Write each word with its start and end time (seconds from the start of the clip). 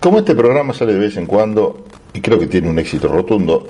Como 0.00 0.20
este 0.20 0.34
programa 0.34 0.72
sale 0.72 0.94
de 0.94 0.98
vez 0.98 1.18
en 1.18 1.26
cuando, 1.26 1.84
y 2.14 2.22
creo 2.22 2.38
que 2.38 2.46
tiene 2.46 2.70
un 2.70 2.78
éxito 2.78 3.06
rotundo, 3.08 3.66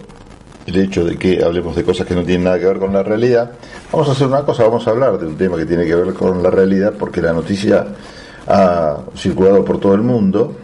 el 0.65 0.77
hecho 0.77 1.05
de 1.05 1.17
que 1.17 1.43
hablemos 1.43 1.75
de 1.75 1.83
cosas 1.83 2.07
que 2.07 2.15
no 2.15 2.23
tienen 2.23 2.45
nada 2.45 2.57
que 2.57 2.67
ver 2.67 2.79
con 2.79 2.93
la 2.93 3.03
realidad, 3.03 3.51
vamos 3.91 4.09
a 4.09 4.13
hacer 4.13 4.29
una 4.29 4.43
cosa, 4.43 4.63
vamos 4.63 4.87
a 4.87 4.91
hablar 4.91 5.19
de 5.19 5.27
un 5.27 5.37
tema 5.37 5.57
que 5.57 5.67
tiene 5.67 5.85
que 5.85 5.95
ver 5.97 6.15
con 6.15 6.41
la 6.41 6.49
realidad, 6.49 6.95
porque 6.97 7.21
la 7.21 7.33
noticia 7.33 7.85
ha 8.47 8.99
circulado 9.17 9.65
por 9.65 9.81
todo 9.81 9.93
el 9.95 10.03
mundo 10.03 10.55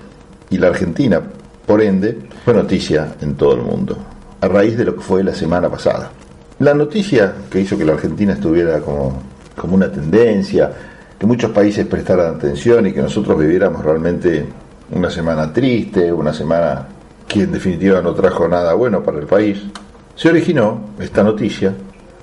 y 0.50 0.58
la 0.58 0.68
Argentina, 0.68 1.20
por 1.66 1.82
ende, 1.82 2.16
fue 2.44 2.54
noticia 2.54 3.16
en 3.20 3.34
todo 3.34 3.54
el 3.54 3.62
mundo, 3.62 3.98
a 4.40 4.46
raíz 4.46 4.76
de 4.76 4.84
lo 4.84 4.94
que 4.94 5.00
fue 5.00 5.24
la 5.24 5.34
semana 5.34 5.68
pasada. 5.68 6.12
La 6.60 6.74
noticia 6.74 7.34
que 7.50 7.60
hizo 7.60 7.76
que 7.76 7.84
la 7.84 7.94
Argentina 7.94 8.34
estuviera 8.34 8.78
como, 8.78 9.20
como 9.56 9.74
una 9.74 9.90
tendencia, 9.90 10.70
que 11.18 11.26
muchos 11.26 11.50
países 11.50 11.86
prestaran 11.86 12.36
atención 12.36 12.86
y 12.86 12.92
que 12.92 13.02
nosotros 13.02 13.36
viviéramos 13.36 13.84
realmente 13.84 14.46
una 14.90 15.10
semana 15.10 15.52
triste, 15.52 16.12
una 16.12 16.32
semana 16.32 16.86
que 17.26 17.42
en 17.42 17.52
definitiva 17.52 18.00
no 18.00 18.14
trajo 18.14 18.46
nada 18.46 18.74
bueno 18.74 19.02
para 19.02 19.18
el 19.18 19.26
país, 19.26 19.62
se 20.14 20.28
originó 20.28 20.80
esta 20.98 21.22
noticia 21.22 21.74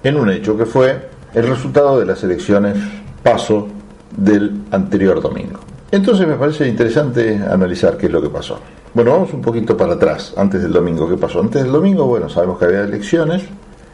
en 0.04 0.18
un 0.18 0.30
hecho 0.30 0.58
que 0.58 0.66
fue 0.66 1.10
el 1.34 1.48
resultado 1.48 2.00
de 2.00 2.06
las 2.06 2.24
elecciones 2.24 2.78
paso 3.22 3.68
del 4.16 4.64
anterior 4.72 5.22
domingo. 5.22 5.60
Entonces 5.92 6.28
me 6.28 6.36
parece 6.36 6.68
interesante 6.68 7.38
analizar 7.38 7.98
qué 7.98 8.08
es 8.08 8.12
lo 8.12 8.22
que 8.22 8.30
pasó. 8.30 8.60
Bueno, 8.94 9.12
vamos 9.12 9.34
un 9.34 9.42
poquito 9.42 9.76
para 9.78 9.94
atrás, 9.94 10.34
antes 10.38 10.62
del 10.62 10.72
domingo. 10.72 11.10
¿Qué 11.10 11.18
pasó? 11.18 11.40
Antes 11.40 11.64
del 11.64 11.72
domingo, 11.72 12.06
bueno, 12.06 12.30
sabemos 12.30 12.60
que 12.60 12.66
había 12.66 12.82
elecciones 12.82 13.44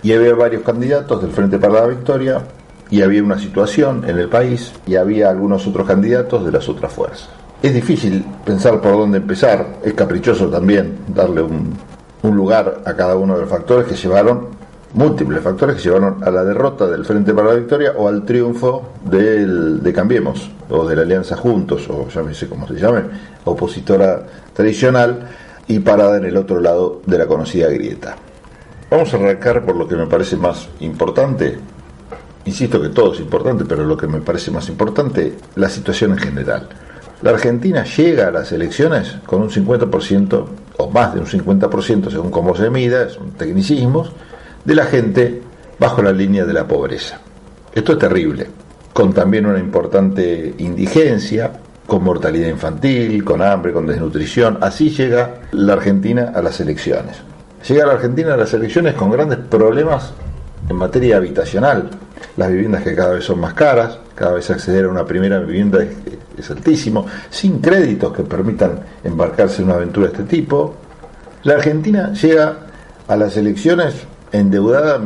y 0.02 0.13
había 0.13 0.33
varios 0.33 0.63
candidatos 0.63 1.22
del 1.22 1.31
Frente 1.31 1.58
para 1.58 1.81
la 1.81 1.88
Victoria 1.88 2.41
y 2.89 3.02
había 3.02 3.23
una 3.23 3.38
situación 3.38 4.03
en 4.08 4.17
el 4.17 4.30
país 4.30 4.73
y 4.88 4.95
había 4.95 5.30
algunos 5.30 5.67
otros 5.67 5.88
candidatos 5.88 6.45
de 6.45 6.52
las 6.52 6.67
otras 6.67 6.91
fuerzas. 6.91 7.38
Es 7.62 7.73
difícil 7.73 8.26
pensar 8.45 8.80
por 8.81 8.94
dónde 8.94 9.18
empezar, 9.18 9.80
es 9.84 9.94
caprichoso 9.94 10.48
también 10.50 11.00
darle 11.08 11.41
un, 11.41 11.73
un 12.23 12.36
lugar 12.36 12.81
a 12.86 12.94
cada 12.95 13.16
uno 13.16 13.36
de 13.36 13.42
los 13.42 13.50
factores 13.50 13.86
que 13.86 13.95
llevaron 13.95 14.59
múltiples 14.94 15.42
factores 15.42 15.75
que 15.75 15.83
llevaron 15.83 16.23
a 16.23 16.31
la 16.31 16.44
derrota 16.44 16.88
del 16.88 17.06
Frente 17.06 17.33
para 17.33 17.50
la 17.50 17.56
Victoria 17.56 17.94
o 17.95 18.08
al 18.08 18.25
triunfo 18.25 18.94
del, 19.03 19.83
de 19.83 19.94
Cambiemos, 19.94 20.50
o 20.70 20.88
de 20.88 20.95
la 20.95 21.03
Alianza 21.03 21.36
Juntos, 21.36 21.88
o 21.89 22.08
llámese 22.09 22.48
como 22.48 22.67
se 22.67 22.75
llame, 22.75 23.03
opositora 23.45 24.23
tradicional, 24.53 25.28
y 25.67 25.80
parada 25.80 26.17
en 26.17 26.26
el 26.26 26.36
otro 26.36 26.59
lado 26.59 27.02
de 27.05 27.17
la 27.20 27.28
conocida 27.28 27.70
grieta. 27.70 28.16
Vamos 28.89 29.14
a 29.14 29.17
arrancar 29.17 29.64
por 29.64 29.76
lo 29.76 29.88
que 29.88 29.95
me 29.95 30.08
parece 30.08 30.36
más 30.36 30.67
importante, 30.80 31.59
insisto 32.45 32.81
que 32.81 32.89
todo 32.89 33.14
es 33.14 33.20
importante, 33.20 33.66
pero 33.66 33.83
lo 33.83 33.95
que 33.95 34.08
me 34.08 34.22
parece 34.22 34.50
más 34.50 34.67
importante, 34.67 35.36
la 35.55 35.70
situación 35.70 36.14
en 36.14 36.17
general. 36.17 36.67
La 37.22 37.31
Argentina 37.31 37.84
llega 37.84 38.28
a 38.28 38.31
las 38.31 38.52
elecciones 38.53 39.17
con 39.25 39.42
un 39.42 39.50
50%, 39.50 40.45
o 40.78 40.89
más 40.89 41.14
de 41.14 41.20
un 41.20 41.26
50%, 41.26 42.09
según 42.09 42.31
cómo 42.31 42.56
se 42.56 42.70
mida, 42.70 43.09
son 43.09 43.31
tecnicismos, 43.31 44.14
de 44.64 44.76
la 44.76 44.86
gente 44.86 45.42
bajo 45.78 46.02
la 46.02 46.14
línea 46.14 46.45
de 46.45 46.53
la 46.53 46.66
pobreza. 46.66 47.20
Esto 47.73 47.94
es 47.94 48.00
terrible, 48.00 48.48
con 48.94 49.14
también 49.14 49.45
una 49.45 49.59
importante 49.59 50.56
indigencia, 50.59 51.52
con 51.86 52.03
mortalidad 52.03 52.48
infantil, 52.48 53.26
con 53.26 53.42
hambre, 53.42 53.73
con 53.73 53.86
desnutrición. 53.86 54.58
Así 54.61 54.89
llega 54.89 55.42
la 55.52 55.73
Argentina 55.73 56.31
a 56.33 56.42
las 56.42 56.61
elecciones. 56.61 57.17
Llega 57.67 57.86
la 57.86 57.94
Argentina 57.94 58.36
a 58.36 58.38
las 58.38 58.54
elecciones 58.54 58.94
con 58.94 59.11
grandes 59.11 59.39
problemas 59.39 60.14
en 60.67 60.75
materia 60.75 61.17
habitacional. 61.17 61.89
Las 62.38 62.49
viviendas 62.49 62.83
que 62.83 62.95
cada 62.95 63.13
vez 63.13 63.23
son 63.23 63.39
más 63.39 63.53
caras, 63.53 63.99
cada 64.15 64.33
vez 64.33 64.49
acceder 64.49 64.85
a 64.85 64.89
una 64.89 65.05
primera 65.05 65.39
vivienda 65.39 65.79
es, 66.38 66.52
altísimo, 66.52 67.05
sin 67.29 67.59
créditos 67.59 68.13
que 68.13 68.23
permitan 68.23 68.80
embarcarse 69.03 69.61
en 69.61 69.69
una 69.69 69.75
aventura 69.75 70.07
de 70.07 70.13
este 70.13 70.25
tipo. 70.25 70.75
La 71.43 71.55
Argentina 71.55 72.13
llega 72.13 72.57
a 73.07 73.15
las 73.15 73.37
elecciones 73.37 73.95
endeudada 74.31 74.99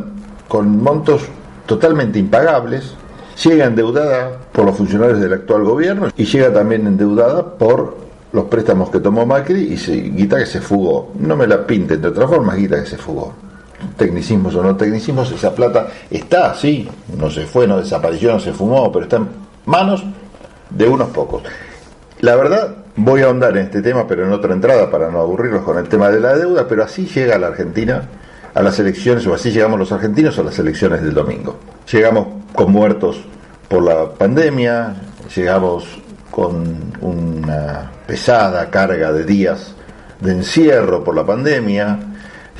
con 0.47 0.81
montos 0.81 1.23
totalmente 1.65 2.19
impagables, 2.19 2.93
llega 3.43 3.65
endeudada 3.65 4.37
por 4.52 4.65
los 4.65 4.77
funcionarios 4.77 5.19
del 5.19 5.33
actual 5.33 5.63
gobierno 5.63 6.09
y 6.15 6.25
llega 6.25 6.52
también 6.52 6.86
endeudada 6.87 7.58
por 7.58 7.97
los 8.31 8.45
préstamos 8.45 8.89
que 8.89 8.99
tomó 8.99 9.25
Macri 9.25 9.73
y 9.73 9.77
se, 9.77 9.95
guita 9.95 10.37
que 10.37 10.45
se 10.45 10.59
fugó. 10.59 11.11
No 11.19 11.36
me 11.36 11.47
la 11.47 11.65
pinte, 11.65 11.97
de 11.97 12.08
otra 12.08 12.27
forma, 12.27 12.55
guita 12.55 12.81
que 12.81 12.89
se 12.89 12.97
fugó. 12.97 13.33
Tecnicismos 13.98 14.55
o 14.55 14.64
no 14.64 14.76
tecnicismos, 14.76 15.32
esa 15.32 15.54
plata 15.54 15.88
está, 16.10 16.54
sí, 16.54 16.89
no 17.17 17.30
se 17.30 17.45
fue, 17.45 17.67
no 17.67 17.77
desapareció, 17.77 18.33
no 18.33 18.39
se 18.39 18.54
fumó, 18.54 18.92
pero 18.92 19.04
está 19.04 19.17
en 19.17 19.27
manos 19.66 20.04
de 20.70 20.88
unos 20.88 21.10
pocos. 21.10 21.44
La 22.22 22.36
verdad, 22.36 22.76
voy 22.95 23.22
a 23.22 23.26
ahondar 23.26 23.58
en 23.58 23.66
este 23.66 23.82
tema, 23.82 24.08
pero 24.08 24.26
en 24.26 24.32
otra 24.32 24.54
entrada 24.54 24.89
para 24.89 25.10
no 25.10 25.20
aburrirlos 25.20 25.64
con 25.64 25.77
el 25.77 25.88
tema 25.88 26.10
de 26.10 26.20
la 26.20 26.36
deuda, 26.36 26.67
pero 26.67 26.83
así 26.83 27.05
llega 27.05 27.38
la 27.38 27.48
Argentina 27.48 28.04
a 28.54 28.61
las 28.61 28.80
elecciones, 28.80 29.26
o 29.27 29.33
así 29.33 29.52
llegamos 29.52 29.80
los 29.80 29.92
argentinos 29.92 30.38
a 30.38 30.43
las 30.43 30.58
elecciones 30.60 31.02
del 31.02 31.14
domingo. 31.14 31.58
Llegamos 31.92 32.27
con 32.54 32.72
muertos 32.72 33.20
por 33.67 33.83
la 33.83 34.10
pandemia, 34.11 34.95
llegamos 35.36 35.86
con 36.30 36.93
una 37.02 37.92
pesada 38.05 38.70
carga 38.70 39.11
de 39.11 39.23
días 39.23 39.76
de 40.20 40.32
encierro 40.32 41.04
por 41.04 41.16
la 41.16 41.26
pandemia, 41.26 41.99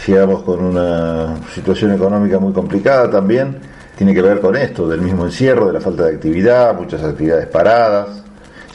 llegamos 0.08 0.44
con 0.44 0.64
una 0.64 1.36
situación 1.54 1.94
económica 1.94 2.40
muy 2.40 2.54
complicada 2.54 3.10
también, 3.10 3.58
tiene 3.98 4.14
que 4.14 4.22
ver 4.22 4.40
con 4.40 4.56
esto, 4.56 4.88
del 4.88 5.02
mismo 5.02 5.26
encierro, 5.26 5.68
de 5.68 5.74
la 5.74 5.82
falta 5.82 6.06
de 6.06 6.16
actividad, 6.16 6.76
muchas 6.76 7.04
actividades 7.04 7.48
paradas, 7.48 8.24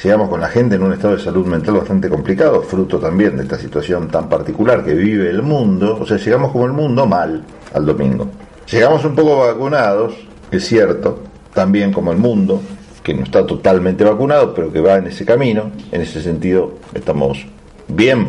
llegamos 0.03 0.29
con 0.29 0.41
la 0.41 0.49
gente 0.49 0.77
en 0.77 0.83
un 0.83 0.93
estado 0.93 1.17
de 1.17 1.23
salud 1.23 1.47
mental 1.47 1.75
bastante 1.75 2.09
complicado, 2.09 2.63
fruto 2.63 2.99
también 2.99 3.37
de 3.37 3.43
esta 3.43 3.59
situación 3.59 4.09
tan 4.09 4.29
particular 4.29 4.85
que 4.85 4.95
vive 4.95 5.29
el 5.29 5.43
mundo, 5.43 5.99
o 6.01 6.07
sea, 6.07 6.19
llegamos 6.19 6.53
como 6.53 6.67
el 6.67 6.73
mundo 6.73 7.07
mal 7.07 7.43
al 7.75 7.87
domingo. 7.87 8.29
Llegamos 8.71 9.05
un 9.05 9.15
poco 9.15 9.39
vacunados, 9.39 10.15
es 10.51 10.67
cierto, 10.67 11.23
también 11.53 11.93
como 11.93 12.13
el 12.13 12.19
mundo, 12.19 12.61
que 13.03 13.15
no 13.15 13.25
está 13.25 13.45
totalmente 13.47 14.05
vacunado, 14.05 14.55
pero 14.55 14.73
que 14.73 14.81
va 14.81 14.97
en 14.97 15.07
ese 15.07 15.25
camino, 15.25 15.73
en 15.91 16.01
ese 16.01 16.23
sentido 16.23 16.75
estamos 16.95 17.47
bien, 17.89 18.29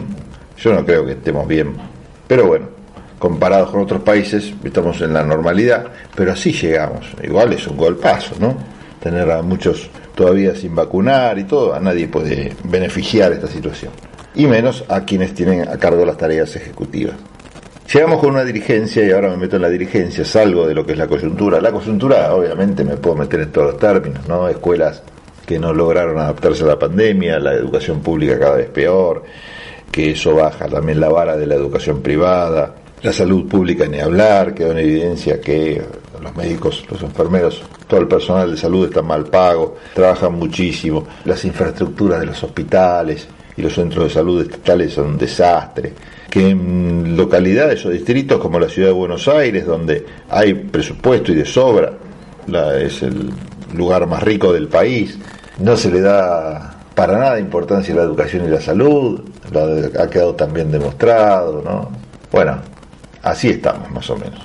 yo 0.57 0.73
no 0.73 0.85
creo 0.85 1.05
que 1.05 1.11
estemos 1.13 1.47
bien, 1.47 1.75
pero 2.27 2.47
bueno, 2.47 2.78
comparados 3.19 3.69
con 3.69 3.81
otros 3.81 4.01
países 4.01 4.53
estamos 4.63 4.99
en 5.01 5.13
la 5.13 5.23
normalidad, 5.23 5.87
pero 6.15 6.31
así 6.31 6.51
llegamos, 6.51 7.05
igual 7.21 7.53
es 7.53 7.67
un 7.67 7.77
golpazo, 7.77 8.35
¿no? 8.39 8.57
Tener 8.99 9.29
a 9.29 9.41
muchos 9.41 9.89
todavía 10.15 10.55
sin 10.55 10.73
vacunar 10.73 11.37
y 11.37 11.43
todo, 11.43 11.73
a 11.73 11.79
nadie 11.79 12.07
puede 12.07 12.55
beneficiar 12.63 13.31
esta 13.33 13.47
situación. 13.47 13.91
Y 14.35 14.47
menos 14.47 14.83
a 14.87 15.01
quienes 15.05 15.33
tienen 15.33 15.67
a 15.67 15.77
cargo 15.77 16.05
las 16.05 16.17
tareas 16.17 16.55
ejecutivas. 16.55 17.15
Llegamos 17.93 18.19
con 18.19 18.31
una 18.31 18.43
dirigencia 18.43 19.03
y 19.03 19.11
ahora 19.11 19.29
me 19.29 19.37
meto 19.37 19.55
en 19.55 19.63
la 19.63 19.69
dirigencia, 19.69 20.23
salgo 20.23 20.67
de 20.67 20.75
lo 20.75 20.85
que 20.85 20.91
es 20.91 20.97
la 20.97 21.07
coyuntura. 21.07 21.59
La 21.59 21.71
coyuntura, 21.71 22.33
obviamente, 22.35 22.83
me 22.83 22.97
puedo 22.97 23.15
meter 23.15 23.41
en 23.41 23.51
todos 23.51 23.71
los 23.71 23.79
términos, 23.79 24.27
¿no? 24.27 24.47
Escuelas 24.47 25.01
que 25.45 25.57
no 25.57 25.73
lograron 25.73 26.19
adaptarse 26.19 26.63
a 26.63 26.67
la 26.67 26.77
pandemia, 26.77 27.39
la 27.39 27.53
educación 27.53 28.01
pública 28.01 28.37
cada 28.37 28.57
vez 28.57 28.69
peor, 28.69 29.23
que 29.91 30.11
eso 30.11 30.35
baja 30.35 30.67
también 30.67 30.99
la 30.99 31.09
vara 31.09 31.35
de 31.35 31.47
la 31.47 31.55
educación 31.55 32.03
privada, 32.03 32.75
la 33.01 33.13
salud 33.13 33.47
pública 33.47 33.85
ni 33.87 33.99
hablar, 33.99 34.53
quedó 34.53 34.71
en 34.71 34.79
evidencia 34.79 35.39
que 35.39 35.81
los 36.21 36.35
médicos, 36.35 36.85
los 36.89 37.01
enfermeros, 37.01 37.61
todo 37.87 38.01
el 38.01 38.07
personal 38.07 38.51
de 38.51 38.57
salud 38.57 38.87
está 38.87 39.01
mal 39.01 39.25
pago, 39.25 39.77
trabajan 39.93 40.33
muchísimo, 40.33 41.07
las 41.25 41.43
infraestructuras 41.45 42.19
de 42.19 42.25
los 42.25 42.43
hospitales 42.43 43.27
y 43.55 43.61
los 43.61 43.73
centros 43.73 44.05
de 44.05 44.09
salud 44.09 44.41
estatales 44.41 44.93
son 44.93 45.07
un 45.07 45.17
desastre, 45.17 45.93
que 46.29 46.49
en 46.49 47.15
localidades 47.15 47.85
o 47.85 47.89
distritos 47.89 48.39
como 48.39 48.59
la 48.59 48.69
ciudad 48.69 48.89
de 48.89 48.93
Buenos 48.93 49.27
Aires, 49.27 49.65
donde 49.65 50.05
hay 50.29 50.53
presupuesto 50.53 51.31
y 51.31 51.35
de 51.35 51.45
sobra, 51.45 51.93
es 52.79 53.01
el 53.01 53.31
lugar 53.75 54.07
más 54.07 54.23
rico 54.23 54.51
del 54.51 54.67
país, 54.67 55.17
no 55.59 55.77
se 55.77 55.91
le 55.91 56.01
da 56.01 56.75
para 56.95 57.17
nada 57.17 57.39
importancia 57.39 57.93
a 57.93 57.97
la 57.97 58.03
educación 58.03 58.45
y 58.45 58.49
la 58.49 58.59
salud, 58.59 59.21
ha 59.97 60.07
quedado 60.09 60.35
también 60.35 60.71
demostrado, 60.71 61.61
¿no? 61.63 61.89
Bueno, 62.31 62.59
así 63.23 63.49
estamos 63.49 63.89
más 63.91 64.09
o 64.09 64.17
menos 64.17 64.39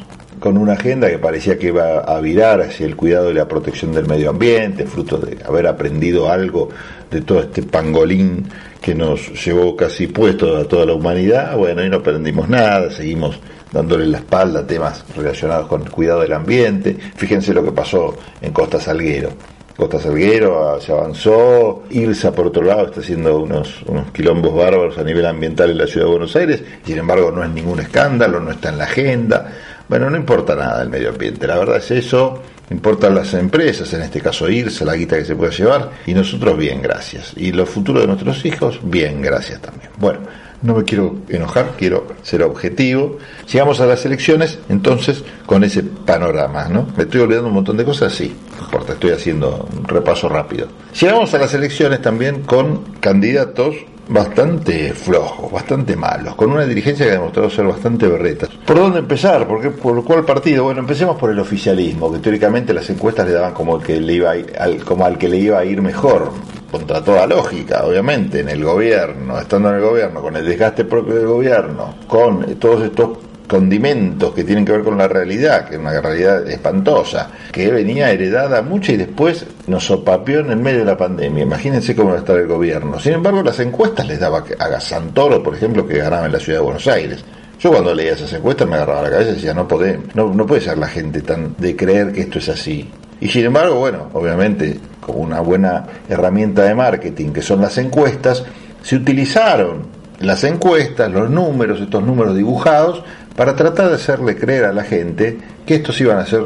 con 0.44 0.58
una 0.58 0.74
agenda 0.74 1.08
que 1.08 1.18
parecía 1.18 1.58
que 1.58 1.68
iba 1.68 2.00
a 2.00 2.20
virar 2.20 2.60
hacia 2.60 2.84
el 2.84 2.96
cuidado 2.96 3.30
y 3.30 3.34
la 3.34 3.48
protección 3.48 3.92
del 3.92 4.06
medio 4.06 4.28
ambiente, 4.28 4.84
fruto 4.84 5.16
de 5.16 5.42
haber 5.42 5.66
aprendido 5.66 6.30
algo 6.30 6.68
de 7.10 7.22
todo 7.22 7.40
este 7.40 7.62
pangolín 7.62 8.46
que 8.78 8.94
nos 8.94 9.42
llevó 9.42 9.74
casi 9.74 10.06
puesto 10.06 10.58
a 10.58 10.68
toda 10.68 10.84
la 10.84 10.92
humanidad. 10.92 11.56
Bueno, 11.56 11.82
y 11.82 11.88
no 11.88 11.96
aprendimos 11.96 12.46
nada, 12.46 12.90
seguimos 12.90 13.40
dándole 13.72 14.06
la 14.06 14.18
espalda 14.18 14.60
a 14.60 14.66
temas 14.66 15.02
relacionados 15.16 15.66
con 15.66 15.80
el 15.80 15.90
cuidado 15.90 16.20
del 16.20 16.34
ambiente. 16.34 16.94
Fíjense 17.16 17.54
lo 17.54 17.64
que 17.64 17.72
pasó 17.72 18.14
en 18.42 18.52
Costa 18.52 18.78
Salguero. 18.78 19.30
Costa 19.76 19.98
Salguero 19.98 20.80
se 20.80 20.92
avanzó, 20.92 21.82
Irsa 21.90 22.32
por 22.32 22.46
otro 22.46 22.62
lado 22.62 22.86
está 22.86 23.00
haciendo 23.00 23.38
unos, 23.40 23.82
unos 23.86 24.12
quilombos 24.12 24.54
bárbaros 24.54 24.98
a 24.98 25.02
nivel 25.02 25.26
ambiental 25.26 25.70
en 25.70 25.78
la 25.78 25.86
ciudad 25.86 26.06
de 26.06 26.12
Buenos 26.12 26.36
Aires, 26.36 26.62
sin 26.84 26.98
embargo 26.98 27.32
no 27.32 27.42
es 27.42 27.50
ningún 27.50 27.80
escándalo, 27.80 28.38
no 28.38 28.52
está 28.52 28.68
en 28.68 28.78
la 28.78 28.84
agenda. 28.84 29.52
Bueno, 29.88 30.08
no 30.08 30.16
importa 30.16 30.54
nada 30.54 30.80
el 30.82 30.90
medio 30.90 31.08
ambiente, 31.10 31.46
la 31.48 31.58
verdad 31.58 31.78
es 31.78 31.90
eso, 31.90 32.40
importan 32.70 33.16
las 33.16 33.34
empresas, 33.34 33.92
en 33.94 34.02
este 34.02 34.20
caso 34.20 34.48
irse, 34.48 34.84
la 34.84 34.94
guita 34.94 35.16
que 35.16 35.24
se 35.24 35.34
puede 35.34 35.52
llevar, 35.52 35.90
y 36.06 36.14
nosotros 36.14 36.56
bien, 36.56 36.80
gracias. 36.80 37.32
Y 37.36 37.50
los 37.50 37.68
futuros 37.68 38.02
de 38.02 38.06
nuestros 38.06 38.44
hijos, 38.46 38.78
bien, 38.82 39.20
gracias 39.20 39.60
también. 39.60 39.90
Bueno, 39.98 40.20
no 40.64 40.74
me 40.74 40.84
quiero 40.84 41.16
enojar, 41.28 41.72
quiero 41.78 42.06
ser 42.22 42.42
objetivo. 42.42 43.18
Llegamos 43.52 43.80
a 43.80 43.86
las 43.86 44.04
elecciones, 44.06 44.58
entonces, 44.68 45.22
con 45.46 45.62
ese 45.62 45.82
panorama, 45.82 46.68
¿no? 46.68 46.88
¿Me 46.96 47.04
estoy 47.04 47.20
olvidando 47.20 47.48
un 47.48 47.54
montón 47.54 47.76
de 47.76 47.84
cosas? 47.84 48.12
Sí, 48.12 48.34
no 48.56 48.64
importa, 48.64 48.94
estoy 48.94 49.10
haciendo 49.10 49.68
un 49.76 49.84
repaso 49.84 50.28
rápido. 50.28 50.68
Llegamos 50.98 51.32
a 51.34 51.38
las 51.38 51.52
elecciones 51.54 52.00
también 52.00 52.42
con 52.42 52.82
candidatos 53.00 53.76
bastante 54.08 54.92
flojos, 54.92 55.50
bastante 55.50 55.96
malos, 55.96 56.34
con 56.34 56.50
una 56.50 56.64
dirigencia 56.64 57.06
que 57.06 57.12
ha 57.12 57.14
demostrado 57.14 57.50
ser 57.50 57.66
bastante 57.66 58.06
berreta. 58.06 58.48
¿Por 58.66 58.76
dónde 58.78 58.98
empezar? 59.00 59.46
¿Por, 59.46 59.60
qué, 59.60 59.70
¿Por 59.70 60.02
cuál 60.04 60.24
partido? 60.24 60.64
Bueno, 60.64 60.80
empecemos 60.80 61.16
por 61.16 61.30
el 61.30 61.38
oficialismo, 61.38 62.12
que 62.12 62.18
teóricamente 62.18 62.72
las 62.72 62.88
encuestas 62.90 63.26
le 63.26 63.32
daban 63.32 63.52
como, 63.52 63.78
que 63.80 64.00
le 64.00 64.12
iba 64.14 64.32
al, 64.32 64.84
como 64.84 65.04
al 65.04 65.18
que 65.18 65.28
le 65.28 65.38
iba 65.38 65.58
a 65.58 65.64
ir 65.64 65.80
mejor, 65.80 66.32
contra 66.74 67.00
toda 67.00 67.24
lógica, 67.24 67.84
obviamente, 67.84 68.40
en 68.40 68.48
el 68.48 68.64
gobierno, 68.64 69.38
estando 69.38 69.68
en 69.68 69.76
el 69.76 69.80
gobierno, 69.80 70.20
con 70.20 70.34
el 70.34 70.44
desgaste 70.44 70.84
propio 70.84 71.14
del 71.14 71.26
gobierno, 71.28 71.94
con 72.08 72.56
todos 72.56 72.82
estos 72.82 73.10
condimentos 73.46 74.34
que 74.34 74.42
tienen 74.42 74.64
que 74.64 74.72
ver 74.72 74.82
con 74.82 74.98
la 74.98 75.06
realidad, 75.06 75.68
que 75.68 75.76
es 75.76 75.80
una 75.80 76.00
realidad 76.00 76.50
espantosa, 76.50 77.30
que 77.52 77.70
venía 77.70 78.10
heredada 78.10 78.60
mucho 78.60 78.90
y 78.90 78.96
después 78.96 79.46
nos 79.68 79.84
sopapeó 79.84 80.40
en 80.40 80.50
el 80.50 80.56
medio 80.56 80.80
de 80.80 80.86
la 80.86 80.96
pandemia. 80.96 81.44
Imagínense 81.44 81.94
cómo 81.94 82.10
va 82.10 82.16
a 82.16 82.18
estar 82.18 82.36
el 82.38 82.48
gobierno. 82.48 82.98
Sin 82.98 83.12
embargo, 83.12 83.40
las 83.44 83.60
encuestas 83.60 84.08
les 84.08 84.18
daba 84.18 84.42
a 84.58 84.80
Santoro, 84.80 85.44
por 85.44 85.54
ejemplo, 85.54 85.86
que 85.86 85.98
ganaba 85.98 86.26
en 86.26 86.32
la 86.32 86.40
ciudad 86.40 86.58
de 86.58 86.64
Buenos 86.64 86.88
Aires. 86.88 87.24
Yo 87.60 87.70
cuando 87.70 87.94
leía 87.94 88.14
esas 88.14 88.32
encuestas 88.32 88.66
me 88.66 88.74
agarraba 88.74 89.02
la 89.02 89.10
cabeza 89.10 89.30
y 89.30 89.34
decía, 89.34 89.54
no, 89.54 89.68
puede, 89.68 90.00
no, 90.14 90.34
no 90.34 90.44
puede 90.44 90.60
ser 90.60 90.76
la 90.76 90.88
gente 90.88 91.22
tan 91.22 91.54
de 91.56 91.76
creer 91.76 92.10
que 92.10 92.22
esto 92.22 92.40
es 92.40 92.48
así. 92.48 92.90
Y 93.20 93.28
sin 93.28 93.44
embargo, 93.44 93.76
bueno, 93.76 94.08
obviamente, 94.12 94.78
como 95.00 95.20
una 95.20 95.40
buena 95.40 95.84
herramienta 96.08 96.62
de 96.64 96.74
marketing 96.74 97.30
que 97.30 97.42
son 97.42 97.60
las 97.60 97.78
encuestas, 97.78 98.44
se 98.82 98.96
utilizaron 98.96 99.86
las 100.20 100.44
encuestas, 100.44 101.10
los 101.10 101.30
números, 101.30 101.80
estos 101.80 102.02
números 102.02 102.36
dibujados, 102.36 103.02
para 103.36 103.56
tratar 103.56 103.88
de 103.88 103.94
hacerle 103.96 104.36
creer 104.36 104.64
a 104.66 104.72
la 104.72 104.84
gente 104.84 105.38
que 105.66 105.76
estos 105.76 106.00
iban 106.00 106.18
a 106.18 106.26
ser 106.26 106.44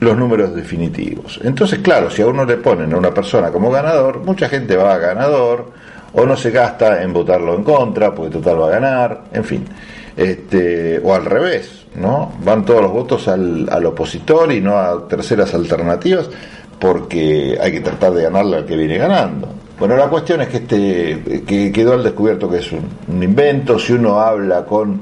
los 0.00 0.16
números 0.16 0.54
definitivos. 0.54 1.40
Entonces, 1.42 1.78
claro, 1.78 2.10
si 2.10 2.22
a 2.22 2.26
uno 2.26 2.44
le 2.44 2.56
ponen 2.56 2.92
a 2.92 2.98
una 2.98 3.12
persona 3.14 3.50
como 3.50 3.70
ganador, 3.70 4.20
mucha 4.20 4.48
gente 4.48 4.76
va 4.76 4.94
a 4.94 4.98
ganador, 4.98 5.72
o 6.12 6.24
no 6.24 6.36
se 6.36 6.50
gasta 6.50 7.02
en 7.02 7.12
votarlo 7.12 7.54
en 7.54 7.64
contra, 7.64 8.14
porque 8.14 8.32
total 8.32 8.60
va 8.60 8.68
a 8.68 8.70
ganar, 8.70 9.24
en 9.32 9.44
fin. 9.44 9.64
Este, 10.16 10.98
o 11.04 11.14
al 11.14 11.26
revés, 11.26 11.86
¿no? 11.94 12.32
Van 12.42 12.64
todos 12.64 12.80
los 12.80 12.92
votos 12.92 13.28
al, 13.28 13.68
al 13.70 13.84
opositor 13.84 14.50
y 14.50 14.62
no 14.62 14.78
a 14.78 15.06
terceras 15.06 15.52
alternativas, 15.52 16.30
porque 16.78 17.58
hay 17.60 17.72
que 17.72 17.80
tratar 17.80 18.12
de 18.12 18.22
ganarle 18.22 18.56
al 18.56 18.64
que 18.64 18.76
viene 18.76 18.96
ganando. 18.96 19.48
Bueno, 19.78 19.94
la 19.96 20.08
cuestión 20.08 20.40
es 20.40 20.48
que 20.48 20.56
este 20.56 21.42
que 21.46 21.70
quedó 21.70 21.92
al 21.92 22.02
descubierto 22.02 22.48
que 22.48 22.58
es 22.58 22.72
un, 22.72 23.22
invento, 23.22 23.78
si 23.78 23.92
uno 23.92 24.20
habla 24.20 24.64
con 24.64 24.98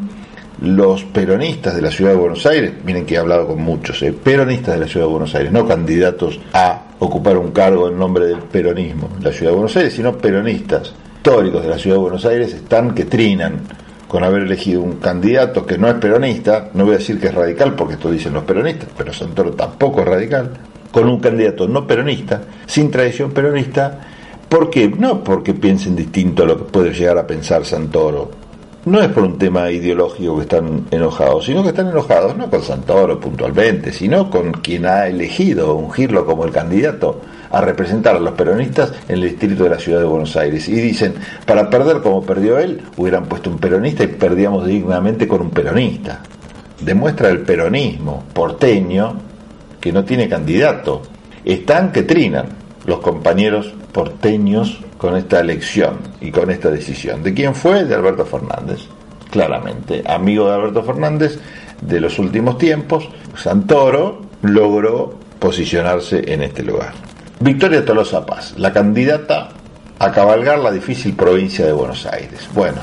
los 0.60 1.04
peronistas 1.04 1.76
de 1.76 1.82
la 1.82 1.92
ciudad 1.92 2.10
de 2.12 2.16
Buenos 2.16 2.44
Aires, 2.46 2.72
miren 2.84 3.06
que 3.06 3.14
he 3.14 3.18
hablado 3.18 3.46
con 3.46 3.62
muchos, 3.62 4.02
eh, 4.02 4.12
peronistas 4.12 4.74
de 4.74 4.80
la 4.80 4.88
ciudad 4.88 5.06
de 5.06 5.12
Buenos 5.12 5.34
Aires, 5.34 5.52
no 5.52 5.66
candidatos 5.66 6.40
a 6.52 6.82
ocupar 6.98 7.38
un 7.38 7.52
cargo 7.52 7.88
en 7.88 7.98
nombre 7.98 8.26
del 8.26 8.38
peronismo 8.38 9.10
en 9.16 9.22
la 9.22 9.30
ciudad 9.30 9.52
de 9.52 9.56
Buenos 9.56 9.76
Aires, 9.76 9.94
sino 9.94 10.16
peronistas 10.18 10.92
históricos 11.16 11.62
de 11.62 11.68
la 11.68 11.78
ciudad 11.78 11.96
de 11.96 12.02
Buenos 12.02 12.24
Aires 12.24 12.52
están 12.52 12.94
que 12.94 13.04
trinan 13.04 13.60
con 14.08 14.24
haber 14.24 14.42
elegido 14.42 14.82
un 14.82 14.96
candidato 14.96 15.64
que 15.66 15.78
no 15.78 15.88
es 15.88 15.94
peronista, 15.94 16.70
no 16.74 16.84
voy 16.84 16.94
a 16.94 16.98
decir 16.98 17.20
que 17.20 17.28
es 17.28 17.34
radical 17.34 17.74
porque 17.74 17.94
esto 17.94 18.10
dicen 18.10 18.34
los 18.34 18.44
peronistas, 18.44 18.88
pero 18.96 19.12
Santoro 19.12 19.52
tampoco 19.52 20.00
es 20.00 20.08
radical, 20.08 20.50
con 20.90 21.08
un 21.08 21.20
candidato 21.20 21.66
no 21.66 21.86
peronista, 21.86 22.42
sin 22.66 22.90
tradición 22.90 23.32
peronista, 23.32 24.00
¿por 24.48 24.70
qué? 24.70 24.88
No 24.88 25.24
porque 25.24 25.54
piensen 25.54 25.96
distinto 25.96 26.44
a 26.44 26.46
lo 26.46 26.58
que 26.58 26.64
puede 26.64 26.92
llegar 26.92 27.18
a 27.18 27.26
pensar 27.26 27.64
Santoro, 27.64 28.30
no 28.86 29.00
es 29.00 29.08
por 29.08 29.22
un 29.22 29.38
tema 29.38 29.70
ideológico 29.70 30.36
que 30.36 30.42
están 30.42 30.86
enojados, 30.90 31.46
sino 31.46 31.62
que 31.62 31.70
están 31.70 31.88
enojados 31.88 32.36
no 32.36 32.50
con 32.50 32.62
Santoro 32.62 33.18
puntualmente, 33.18 33.92
sino 33.92 34.30
con 34.30 34.52
quien 34.52 34.84
ha 34.84 35.06
elegido 35.06 35.74
ungirlo 35.74 36.26
como 36.26 36.44
el 36.44 36.52
candidato 36.52 37.20
a 37.54 37.60
representar 37.60 38.16
a 38.16 38.20
los 38.20 38.34
peronistas 38.34 38.92
en 39.08 39.14
el 39.14 39.22
distrito 39.22 39.62
de 39.64 39.70
la 39.70 39.78
ciudad 39.78 40.00
de 40.00 40.06
Buenos 40.06 40.36
Aires. 40.36 40.68
Y 40.68 40.72
dicen, 40.72 41.14
para 41.46 41.70
perder 41.70 42.00
como 42.00 42.22
perdió 42.22 42.58
él, 42.58 42.82
hubieran 42.96 43.26
puesto 43.26 43.48
un 43.48 43.58
peronista 43.58 44.02
y 44.02 44.08
perdíamos 44.08 44.66
dignamente 44.66 45.28
con 45.28 45.40
un 45.40 45.50
peronista. 45.50 46.20
Demuestra 46.80 47.28
el 47.28 47.42
peronismo 47.42 48.24
porteño 48.32 49.16
que 49.80 49.92
no 49.92 50.04
tiene 50.04 50.28
candidato. 50.28 51.02
Están 51.44 51.92
que 51.92 52.02
trinan 52.02 52.46
los 52.86 52.98
compañeros 52.98 53.72
porteños 53.92 54.80
con 54.98 55.16
esta 55.16 55.38
elección 55.38 55.98
y 56.20 56.32
con 56.32 56.50
esta 56.50 56.70
decisión. 56.70 57.22
¿De 57.22 57.32
quién 57.34 57.54
fue? 57.54 57.84
De 57.84 57.94
Alberto 57.94 58.26
Fernández, 58.26 58.80
claramente. 59.30 60.02
Amigo 60.06 60.48
de 60.48 60.54
Alberto 60.54 60.82
Fernández 60.82 61.38
de 61.80 62.00
los 62.00 62.18
últimos 62.18 62.58
tiempos, 62.58 63.08
Santoro 63.36 64.22
logró 64.42 65.14
posicionarse 65.38 66.32
en 66.32 66.42
este 66.42 66.62
lugar. 66.64 67.13
Victoria 67.44 67.84
Tolosa 67.84 68.24
Paz, 68.24 68.54
la 68.56 68.72
candidata 68.72 69.50
a 69.98 70.10
cabalgar 70.10 70.58
la 70.60 70.72
difícil 70.72 71.14
provincia 71.14 71.66
de 71.66 71.74
Buenos 71.74 72.06
Aires. 72.06 72.48
Bueno, 72.54 72.78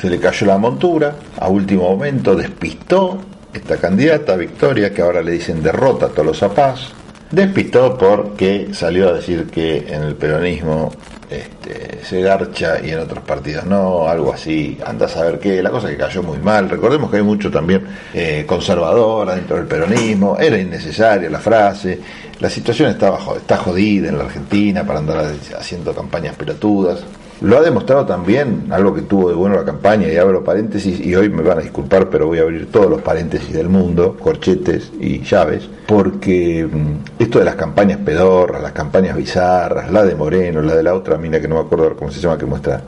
se 0.00 0.08
le 0.08 0.18
cayó 0.18 0.46
la 0.46 0.56
montura, 0.56 1.14
a 1.38 1.48
último 1.50 1.82
momento 1.82 2.34
despistó 2.34 3.18
esta 3.52 3.76
candidata, 3.76 4.34
Victoria, 4.34 4.94
que 4.94 5.02
ahora 5.02 5.20
le 5.20 5.32
dicen 5.32 5.62
derrota 5.62 6.06
a 6.06 6.08
Tolosa 6.08 6.48
Paz, 6.54 6.94
despistó 7.30 7.96
porque 7.96 8.68
salió 8.72 9.08
a 9.08 9.12
decir 9.12 9.46
que 9.46 9.86
en 9.88 10.02
el 10.02 10.14
peronismo 10.14 10.92
este, 11.30 12.02
se 12.04 12.22
garcha 12.22 12.80
y 12.82 12.90
en 12.90 13.00
otros 13.00 13.22
partidos 13.22 13.66
no, 13.66 14.08
algo 14.08 14.32
así, 14.32 14.78
anda 14.84 15.06
a 15.06 15.08
saber 15.08 15.38
qué, 15.38 15.62
la 15.62 15.70
cosa 15.70 15.88
que 15.88 15.96
cayó 15.96 16.22
muy 16.22 16.38
mal, 16.38 16.70
recordemos 16.70 17.10
que 17.10 17.18
hay 17.18 17.22
mucho 17.22 17.50
también 17.50 17.86
eh, 18.14 18.44
conservadora 18.46 19.34
dentro 19.34 19.56
del 19.56 19.66
peronismo, 19.66 20.38
era 20.38 20.58
innecesaria 20.58 21.28
la 21.28 21.38
frase, 21.38 22.00
la 22.40 22.48
situación 22.48 22.90
está, 22.90 23.18
está 23.36 23.58
jodida 23.58 24.08
en 24.08 24.16
la 24.16 24.24
Argentina 24.24 24.84
para 24.84 25.00
andar 25.00 25.34
haciendo 25.58 25.94
campañas 25.94 26.34
pelotudas, 26.34 27.04
lo 27.40 27.58
ha 27.58 27.60
demostrado 27.60 28.04
también, 28.04 28.66
algo 28.70 28.94
que 28.94 29.02
tuvo 29.02 29.28
de 29.28 29.34
bueno 29.34 29.56
la 29.56 29.64
campaña, 29.64 30.08
y 30.08 30.16
abro 30.16 30.42
paréntesis, 30.42 30.98
y 31.00 31.14
hoy 31.14 31.28
me 31.28 31.42
van 31.42 31.58
a 31.58 31.62
disculpar, 31.62 32.10
pero 32.10 32.26
voy 32.26 32.38
a 32.38 32.42
abrir 32.42 32.70
todos 32.70 32.90
los 32.90 33.00
paréntesis 33.02 33.52
del 33.52 33.68
mundo, 33.68 34.16
corchetes 34.20 34.90
y 35.00 35.22
llaves, 35.22 35.68
porque 35.86 36.66
mm, 36.70 37.22
esto 37.22 37.38
de 37.38 37.44
las 37.44 37.54
campañas 37.54 37.98
pedorras, 37.98 38.62
las 38.62 38.72
campañas 38.72 39.16
bizarras, 39.16 39.90
la 39.92 40.04
de 40.04 40.14
Moreno, 40.14 40.62
la 40.62 40.74
de 40.74 40.82
la 40.82 40.94
otra 40.94 41.16
mina 41.16 41.40
que 41.40 41.48
no 41.48 41.56
me 41.56 41.60
acuerdo 41.60 41.94
cómo 41.96 42.10
se 42.10 42.20
llama, 42.20 42.38
que 42.38 42.46
muestra 42.46 42.82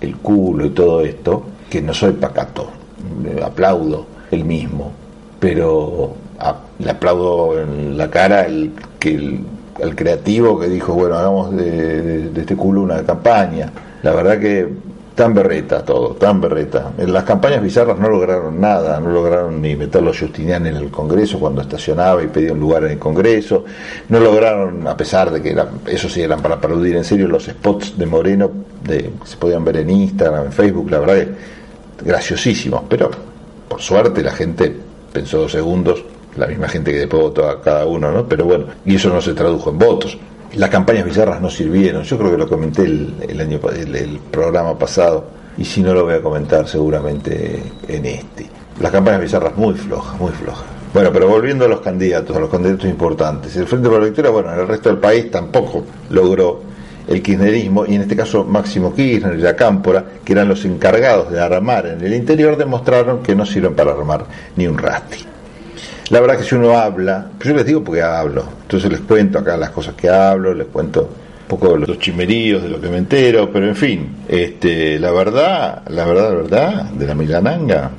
el 0.00 0.16
culo 0.16 0.66
y 0.66 0.70
todo 0.70 1.02
esto, 1.02 1.44
que 1.68 1.82
no 1.82 1.92
soy 1.92 2.12
pacato, 2.12 2.70
aplaudo 3.44 4.06
el 4.30 4.44
mismo, 4.44 4.92
pero 5.38 6.14
le 6.78 6.90
aplaudo 6.90 7.60
en 7.60 7.96
la 7.96 8.10
cara 8.10 8.46
el, 8.46 8.72
que 8.98 9.14
el, 9.14 9.40
al 9.80 9.94
creativo 9.94 10.58
que 10.58 10.68
dijo, 10.68 10.94
bueno, 10.94 11.16
hagamos 11.16 11.56
de, 11.56 12.30
este 12.36 12.56
culo 12.56 12.82
una 12.82 13.02
campaña. 13.02 13.70
La 14.02 14.12
verdad 14.12 14.38
que 14.38 14.68
tan 15.14 15.34
berreta 15.34 15.84
todo, 15.84 16.14
tan 16.14 16.40
berreta. 16.40 16.92
Las 16.98 17.24
campañas 17.24 17.62
bizarras 17.62 17.98
no 17.98 18.08
lograron 18.08 18.60
nada, 18.60 18.98
no 18.98 19.10
lograron 19.10 19.60
ni 19.60 19.76
meterlo 19.76 20.12
Justinian 20.18 20.66
en 20.66 20.76
el 20.76 20.90
Congreso 20.90 21.38
cuando 21.38 21.60
estacionaba 21.60 22.22
y 22.22 22.28
pedía 22.28 22.52
un 22.52 22.60
lugar 22.60 22.84
en 22.84 22.92
el 22.92 22.98
Congreso, 22.98 23.64
no 24.08 24.18
lograron, 24.18 24.86
a 24.88 24.96
pesar 24.96 25.30
de 25.30 25.42
que 25.42 25.50
eran, 25.50 25.68
eso 25.86 26.08
sí 26.08 26.22
eran 26.22 26.40
para 26.40 26.54
aplaudir 26.56 26.96
en 26.96 27.04
serio, 27.04 27.28
los 27.28 27.44
spots 27.44 27.98
de 27.98 28.06
Moreno 28.06 28.50
de, 28.84 29.10
se 29.24 29.36
podían 29.36 29.64
ver 29.64 29.78
en 29.78 29.90
Instagram, 29.90 30.46
en 30.46 30.52
Facebook, 30.52 30.90
la 30.90 30.98
verdad 30.98 31.14
que 31.16 31.28
graciosísimos, 32.04 32.82
pero 32.88 33.10
por 33.68 33.80
suerte 33.80 34.22
la 34.22 34.32
gente 34.32 34.74
pensó 35.12 35.42
dos 35.42 35.52
segundos 35.52 36.02
la 36.36 36.46
misma 36.46 36.68
gente 36.68 36.92
que 36.92 36.98
después 36.98 37.22
votó 37.22 37.48
a 37.48 37.60
cada 37.60 37.86
uno, 37.86 38.10
¿no? 38.10 38.26
Pero 38.26 38.44
bueno, 38.44 38.66
y 38.84 38.96
eso 38.96 39.10
no 39.10 39.20
se 39.20 39.34
tradujo 39.34 39.70
en 39.70 39.78
votos. 39.78 40.18
Las 40.54 40.70
campañas 40.70 41.04
bizarras 41.04 41.40
no 41.40 41.48
sirvieron, 41.48 42.02
yo 42.02 42.18
creo 42.18 42.30
que 42.30 42.36
lo 42.36 42.48
comenté 42.48 42.82
el, 42.82 43.40
año 43.40 43.58
el, 43.74 44.20
programa 44.30 44.78
pasado, 44.78 45.24
y 45.56 45.64
si 45.64 45.82
no 45.82 45.94
lo 45.94 46.04
voy 46.04 46.14
a 46.14 46.22
comentar 46.22 46.68
seguramente 46.68 47.62
en 47.88 48.04
este. 48.04 48.46
Las 48.80 48.92
campañas 48.92 49.20
bizarras 49.20 49.56
muy 49.56 49.74
flojas, 49.74 50.18
muy 50.20 50.32
flojas. 50.32 50.64
Bueno, 50.92 51.10
pero 51.10 51.26
volviendo 51.26 51.64
a 51.64 51.68
los 51.68 51.80
candidatos, 51.80 52.36
a 52.36 52.40
los 52.40 52.50
candidatos 52.50 52.84
importantes, 52.84 53.56
el 53.56 53.66
Frente 53.66 53.88
por 53.88 54.00
la 54.00 54.04
Victoria, 54.04 54.30
bueno, 54.30 54.52
en 54.52 54.60
el 54.60 54.68
resto 54.68 54.90
del 54.90 54.98
país 54.98 55.30
tampoco 55.30 55.84
logró 56.10 56.60
el 57.08 57.22
kirchnerismo, 57.22 57.86
y 57.86 57.94
en 57.94 58.02
este 58.02 58.14
caso 58.14 58.44
Máximo 58.44 58.94
Kirchner 58.94 59.38
y 59.38 59.42
la 59.42 59.56
Cámpora, 59.56 60.04
que 60.22 60.34
eran 60.34 60.48
los 60.48 60.64
encargados 60.66 61.30
de 61.30 61.40
armar 61.40 61.86
en 61.86 62.00
el 62.02 62.12
interior, 62.12 62.58
demostraron 62.58 63.22
que 63.22 63.34
no 63.34 63.46
sirven 63.46 63.74
para 63.74 63.92
armar 63.92 64.26
ni 64.56 64.66
un 64.66 64.76
rasti. 64.76 65.32
La 66.10 66.20
verdad 66.20 66.38
que 66.38 66.44
si 66.44 66.54
uno 66.54 66.76
habla, 66.76 67.26
pues 67.38 67.48
yo 67.48 67.56
les 67.56 67.66
digo 67.66 67.82
porque 67.82 68.02
hablo, 68.02 68.44
entonces 68.62 68.90
les 68.90 69.00
cuento 69.00 69.38
acá 69.38 69.56
las 69.56 69.70
cosas 69.70 69.94
que 69.94 70.08
hablo, 70.08 70.52
les 70.52 70.66
cuento 70.66 71.02
un 71.02 71.48
poco 71.48 71.78
de 71.78 71.86
los 71.86 71.98
chimeríos, 71.98 72.62
de 72.62 72.68
lo 72.68 72.80
que 72.80 72.88
me 72.88 72.98
entero, 72.98 73.50
pero 73.52 73.68
en 73.68 73.76
fin, 73.76 74.16
este, 74.28 74.98
la 74.98 75.12
verdad, 75.12 75.82
la 75.88 76.04
verdad, 76.04 76.30
la 76.30 76.34
verdad 76.34 76.84
de 76.84 77.06
la 77.06 77.14
milananga 77.14 77.90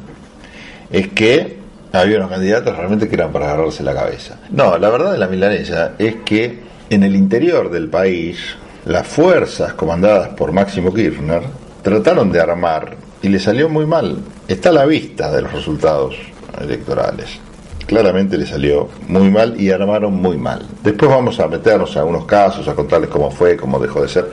es 0.92 1.08
que 1.10 1.64
Había 1.94 2.18
unos 2.18 2.32
candidatos 2.32 2.76
realmente 2.76 3.08
que 3.08 3.14
eran 3.14 3.32
para 3.32 3.54
agarrarse 3.54 3.84
la 3.84 3.94
cabeza. 3.94 4.40
No, 4.50 4.80
la 4.80 4.90
verdad 4.90 5.12
de 5.12 5.20
la 5.20 5.28
milanesa 5.28 5.92
es 6.00 6.16
que 6.26 6.60
en 6.90 7.04
el 7.04 7.16
interior 7.16 7.70
del 7.70 7.88
país, 7.88 8.40
las 8.86 9.08
fuerzas 9.08 9.74
comandadas 9.74 10.30
por 10.30 10.52
Máximo 10.52 10.92
Kirchner 10.92 11.44
trataron 11.84 12.32
de 12.32 12.42
armar 12.42 12.98
y 13.22 13.30
le 13.30 13.40
salió 13.40 13.70
muy 13.70 13.86
mal. 13.86 14.18
Está 14.48 14.70
a 14.70 14.72
la 14.72 14.86
vista 14.88 15.32
de 15.32 15.44
los 15.44 15.54
resultados 15.54 16.16
electorales. 16.60 17.40
Claramente 17.86 18.38
le 18.38 18.46
salió 18.46 18.90
muy 19.08 19.30
mal 19.30 19.60
y 19.60 19.72
armaron 19.72 20.14
muy 20.14 20.38
mal. 20.38 20.66
Después 20.84 21.12
vamos 21.12 21.40
a 21.40 21.48
meternos 21.48 21.96
a 21.96 22.00
algunos 22.00 22.26
casos, 22.26 22.68
a 22.68 22.76
contarles 22.76 23.10
cómo 23.10 23.30
fue, 23.30 23.58
cómo 23.58 23.80
dejó 23.80 24.02
de 24.02 24.08
ser. 24.08 24.32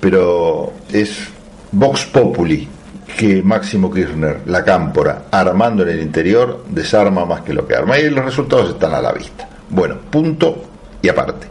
Pero 0.00 0.72
es 0.92 1.28
Vox 1.72 2.06
Populi 2.06 2.68
que 3.16 3.42
Máximo 3.42 3.90
Kirchner, 3.90 4.40
la 4.46 4.64
cámpora, 4.64 5.24
armando 5.30 5.82
en 5.82 5.90
el 5.90 6.00
interior, 6.00 6.64
desarma 6.68 7.24
más 7.24 7.42
que 7.42 7.52
lo 7.52 7.66
que 7.66 7.76
arma. 7.76 7.98
Y 7.98 8.10
los 8.10 8.24
resultados 8.24 8.70
están 8.70 8.94
a 8.94 9.00
la 9.00 9.12
vista. 9.12 9.48
Bueno, 9.68 9.96
punto 10.10 10.64
y 11.02 11.08
aparte. 11.08 11.46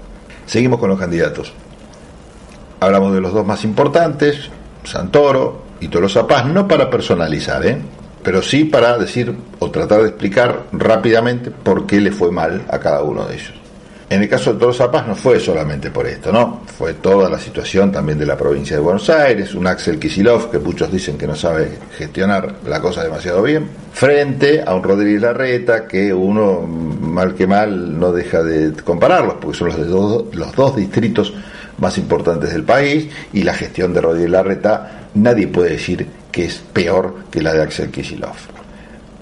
Seguimos 0.45 0.79
con 0.79 0.89
los 0.89 0.99
candidatos. 0.99 1.53
Hablamos 2.79 3.13
de 3.13 3.21
los 3.21 3.33
dos 3.33 3.45
más 3.45 3.63
importantes, 3.63 4.49
Santoro 4.83 5.63
y 5.79 5.89
Tolosa 5.89 6.25
Paz, 6.25 6.45
no 6.45 6.67
para 6.67 6.89
personalizar, 6.89 7.65
¿eh? 7.65 7.77
Pero 8.23 8.41
sí 8.41 8.65
para 8.65 8.97
decir 8.97 9.33
o 9.59 9.71
tratar 9.71 10.01
de 10.01 10.09
explicar 10.09 10.63
rápidamente 10.71 11.51
por 11.51 11.85
qué 11.85 11.99
le 11.99 12.11
fue 12.11 12.31
mal 12.31 12.63
a 12.69 12.79
cada 12.79 13.03
uno 13.03 13.25
de 13.25 13.35
ellos. 13.35 13.53
En 14.09 14.23
el 14.23 14.29
caso 14.29 14.53
de 14.53 14.59
Tolosa 14.59 14.89
Paz 14.89 15.07
no 15.07 15.13
fue 15.13 15.39
solamente 15.39 15.91
por 15.91 16.07
esto, 16.07 16.31
¿no? 16.31 16.61
Fue 16.65 16.95
toda 16.95 17.29
la 17.29 17.37
situación 17.37 17.91
también 17.91 18.17
de 18.17 18.25
la 18.25 18.35
provincia 18.35 18.75
de 18.75 18.81
Buenos 18.81 19.07
Aires, 19.11 19.53
un 19.53 19.67
Axel 19.67 19.99
Kisilov 19.99 20.49
que 20.49 20.57
muchos 20.57 20.91
dicen 20.91 21.15
que 21.15 21.27
no 21.27 21.35
sabe 21.35 21.77
gestionar 21.95 22.55
la 22.65 22.81
cosa 22.81 23.03
demasiado 23.03 23.43
bien, 23.43 23.67
frente 23.93 24.63
a 24.65 24.73
un 24.73 24.81
Rodríguez 24.81 25.21
Larreta 25.21 25.87
que 25.87 26.11
uno, 26.11 26.61
mal 26.61 27.35
que 27.35 27.45
mal, 27.45 27.99
no 27.99 28.11
deja 28.11 28.41
de 28.41 28.73
compararlos, 28.83 29.35
porque 29.39 29.55
son 29.59 29.67
los, 29.67 29.77
de 29.77 29.85
dos, 29.85 30.25
los 30.33 30.55
dos 30.55 30.75
distritos 30.75 31.31
más 31.77 31.95
importantes 31.99 32.51
del 32.51 32.63
país 32.63 33.09
y 33.31 33.43
la 33.43 33.53
gestión 33.53 33.93
de 33.93 34.01
Rodríguez 34.01 34.31
Larreta 34.31 35.09
nadie 35.13 35.47
puede 35.47 35.71
decir 35.71 36.07
que 36.31 36.45
es 36.45 36.57
peor 36.57 37.25
que 37.31 37.41
la 37.41 37.53
de 37.53 37.63
Axel 37.63 37.89
Kisilov. 37.89 38.35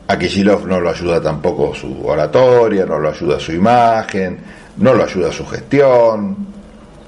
A 0.07 0.17
Kisilov 0.17 0.65
no 0.67 0.79
lo 0.79 0.89
ayuda 0.89 1.21
tampoco 1.21 1.75
su 1.75 2.05
oratoria, 2.05 2.85
no 2.85 2.97
lo 2.99 3.09
ayuda 3.09 3.39
su 3.39 3.51
imagen, 3.51 4.37
no 4.77 4.93
lo 4.93 5.03
ayuda 5.03 5.31
su 5.31 5.45
gestión, 5.45 6.47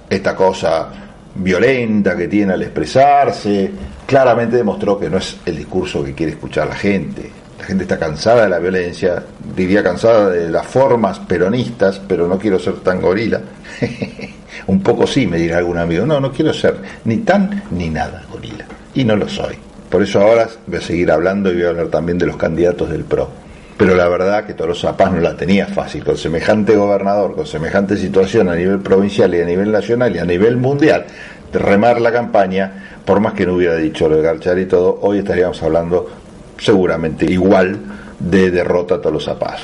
esta 0.10 0.36
cosa 0.36 0.89
violenta 1.36 2.15
que 2.15 2.27
tiene 2.27 2.53
al 2.53 2.63
expresarse, 2.63 3.72
claramente 4.06 4.58
demostró 4.58 5.00
que 5.00 5.10
no 5.10 5.18
es 5.18 5.38
el 5.46 5.58
discurso 5.58 6.03
que 6.03 6.13
quiere 6.13 6.34
escuchar 6.34 6.68
la 6.68 6.75
gente. 6.75 7.32
La 7.58 7.65
gente 7.65 7.84
está 7.84 8.00
cansada 8.00 8.44
de 8.44 8.50
la 8.50 8.60
violencia, 8.60 9.24
diría 9.56 9.84
cansada 9.84 10.29
de 10.29 10.50
las 10.50 10.65
formas 10.65 11.20
peronistas, 11.20 12.01
pero 12.08 12.27
no 12.27 12.38
quiero 12.38 12.58
ser 12.58 12.75
tan 12.79 13.01
gorila. 13.01 13.41
Un 14.68 14.82
poco 14.82 15.06
sí, 15.06 15.27
me 15.27 15.38
dirá 15.38 15.58
algún 15.58 15.77
amigo. 15.77 16.06
No, 16.06 16.20
no 16.20 16.32
quiero 16.32 16.53
ser 16.53 16.77
ni 17.06 17.18
tan 17.18 17.63
ni 17.72 17.89
nada 17.89 18.24
gorila. 18.32 18.65
Y 18.94 19.03
no 19.03 19.15
lo 19.15 19.27
soy. 19.27 19.68
Por 19.89 20.03
eso 20.03 20.22
ahora 20.22 20.48
voy 20.67 20.77
a 20.77 20.81
seguir 20.81 21.12
hablando 21.12 21.51
y 21.51 21.55
voy 21.55 21.63
a 21.63 21.69
hablar 21.69 21.88
también 21.88 22.17
de 22.17 22.27
los 22.27 22.38
candidatos 22.38 22.89
del 22.89 23.03
PRO. 23.03 23.29
Pero 23.77 23.96
la 23.96 24.08
verdad 24.08 24.46
que 24.46 24.53
Tolosa 24.53 24.96
Paz 24.98 25.12
no 25.12 25.22
la 25.22 25.36
tenía 25.36 25.65
fácil, 25.65 26.03
con 26.03 26.17
semejante 26.17 26.75
gobernador, 26.75 27.34
con 27.34 27.48
semejante 27.48 27.98
situación 27.98 28.50
a 28.50 28.55
nivel 28.55 28.79
provincial 28.79 29.34
y 29.34 29.41
a 29.41 29.46
nivel 29.46 29.72
nacional 29.72 30.15
y 30.15 30.19
a 30.19 30.25
nivel 30.25 30.58
mundial, 30.58 31.05
de 31.51 31.60
remar 31.60 32.01
la 32.01 32.12
campaña, 32.12 33.00
por 33.05 33.19
más 33.19 33.34
que 33.34 33.46
no 33.46 33.55
hubiera 33.55 33.75
dicho 33.75 34.10
lo 34.10 34.17
de 34.17 34.22
Garchar 34.22 34.60
y 34.60 34.65
todo, 34.65 35.00
hoy 35.01 35.19
estaríamos 35.19 35.63
hablando 35.63 36.10
seguramente 36.58 37.25
igual 37.25 37.79
de 38.19 38.51
derrota 38.51 38.96
a 38.96 39.01
Tolosa 39.01 39.39
Paz. 39.39 39.62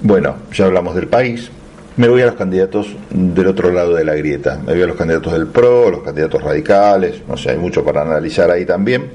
Bueno, 0.00 0.34
ya 0.52 0.66
hablamos 0.66 0.94
del 0.96 1.06
país, 1.06 1.50
me 1.96 2.08
voy 2.08 2.22
a 2.22 2.26
los 2.26 2.34
candidatos 2.34 2.94
del 3.10 3.46
otro 3.48 3.72
lado 3.72 3.94
de 3.94 4.04
la 4.04 4.14
grieta. 4.14 4.60
Me 4.64 4.72
voy 4.72 4.82
a 4.82 4.86
los 4.86 4.96
candidatos 4.96 5.32
del 5.32 5.48
PRO, 5.48 5.90
los 5.90 6.02
candidatos 6.02 6.42
radicales, 6.42 7.22
no 7.26 7.36
sé, 7.36 7.50
hay 7.50 7.58
mucho 7.58 7.84
para 7.84 8.02
analizar 8.02 8.50
ahí 8.50 8.64
también. 8.64 9.10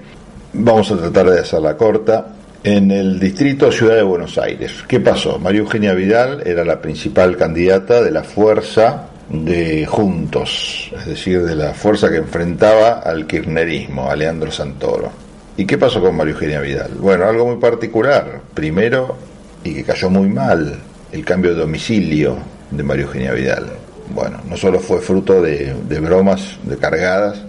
Vamos 0.55 0.91
a 0.91 0.98
tratar 0.98 1.31
de 1.31 1.39
hacerla 1.39 1.75
corta. 1.75 2.27
En 2.63 2.91
el 2.91 3.19
distrito 3.19 3.72
Ciudad 3.72 3.95
de 3.95 4.03
Buenos 4.03 4.38
Aires, 4.38 4.72
¿qué 4.88 5.00
pasó? 5.00 5.39
María 5.39 5.62
Eugenia 5.62 5.93
Vidal 5.93 6.43
era 6.45 6.63
la 6.63 6.79
principal 6.79 7.36
candidata 7.36 8.01
de 8.01 8.12
la 8.12 8.24
fuerza 8.24 9.07
de 9.29 9.86
Juntos, 9.86 10.91
es 10.95 11.05
decir, 11.07 11.43
de 11.43 11.55
la 11.55 11.74
fuerza 11.74 12.10
que 12.10 12.17
enfrentaba 12.17 13.00
al 13.00 13.25
kirchnerismo, 13.25 14.10
a 14.10 14.15
Leandro 14.15 14.51
Santoro. 14.51 15.12
¿Y 15.57 15.65
qué 15.65 15.77
pasó 15.77 16.00
con 16.00 16.15
María 16.15 16.33
Eugenia 16.33 16.62
Vidal? 16.62 16.91
Bueno, 17.00 17.25
algo 17.25 17.48
muy 17.48 17.57
particular. 17.57 18.41
Primero, 18.53 19.17
y 19.63 19.74
que 19.74 19.83
cayó 19.83 20.10
muy 20.10 20.29
mal, 20.29 20.77
el 21.12 21.25
cambio 21.25 21.55
de 21.55 21.62
domicilio 21.62 22.38
de 22.69 22.83
María 22.83 23.05
Eugenia 23.05 23.33
Vidal. 23.33 23.72
Bueno, 24.13 24.39
no 24.48 24.55
solo 24.55 24.79
fue 24.79 25.01
fruto 25.01 25.41
de, 25.41 25.74
bromas, 26.00 26.57
de 26.63 26.77
cargadas, 26.77 27.41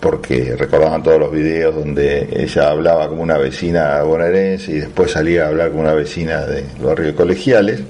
porque 0.00 0.54
recordaban 0.56 1.02
todos 1.02 1.18
los 1.18 1.32
videos 1.32 1.74
donde 1.74 2.28
ella 2.32 2.70
hablaba 2.70 3.08
como 3.08 3.22
una 3.22 3.38
vecina 3.38 4.02
bonaerense 4.02 4.72
y 4.72 4.80
después 4.80 5.10
salía 5.12 5.44
a 5.44 5.48
hablar 5.48 5.70
como 5.70 5.82
una 5.82 5.94
vecina 5.94 6.46
de 6.46 6.64
los 6.78 6.88
barrios 6.88 7.14
colegiales. 7.14 7.82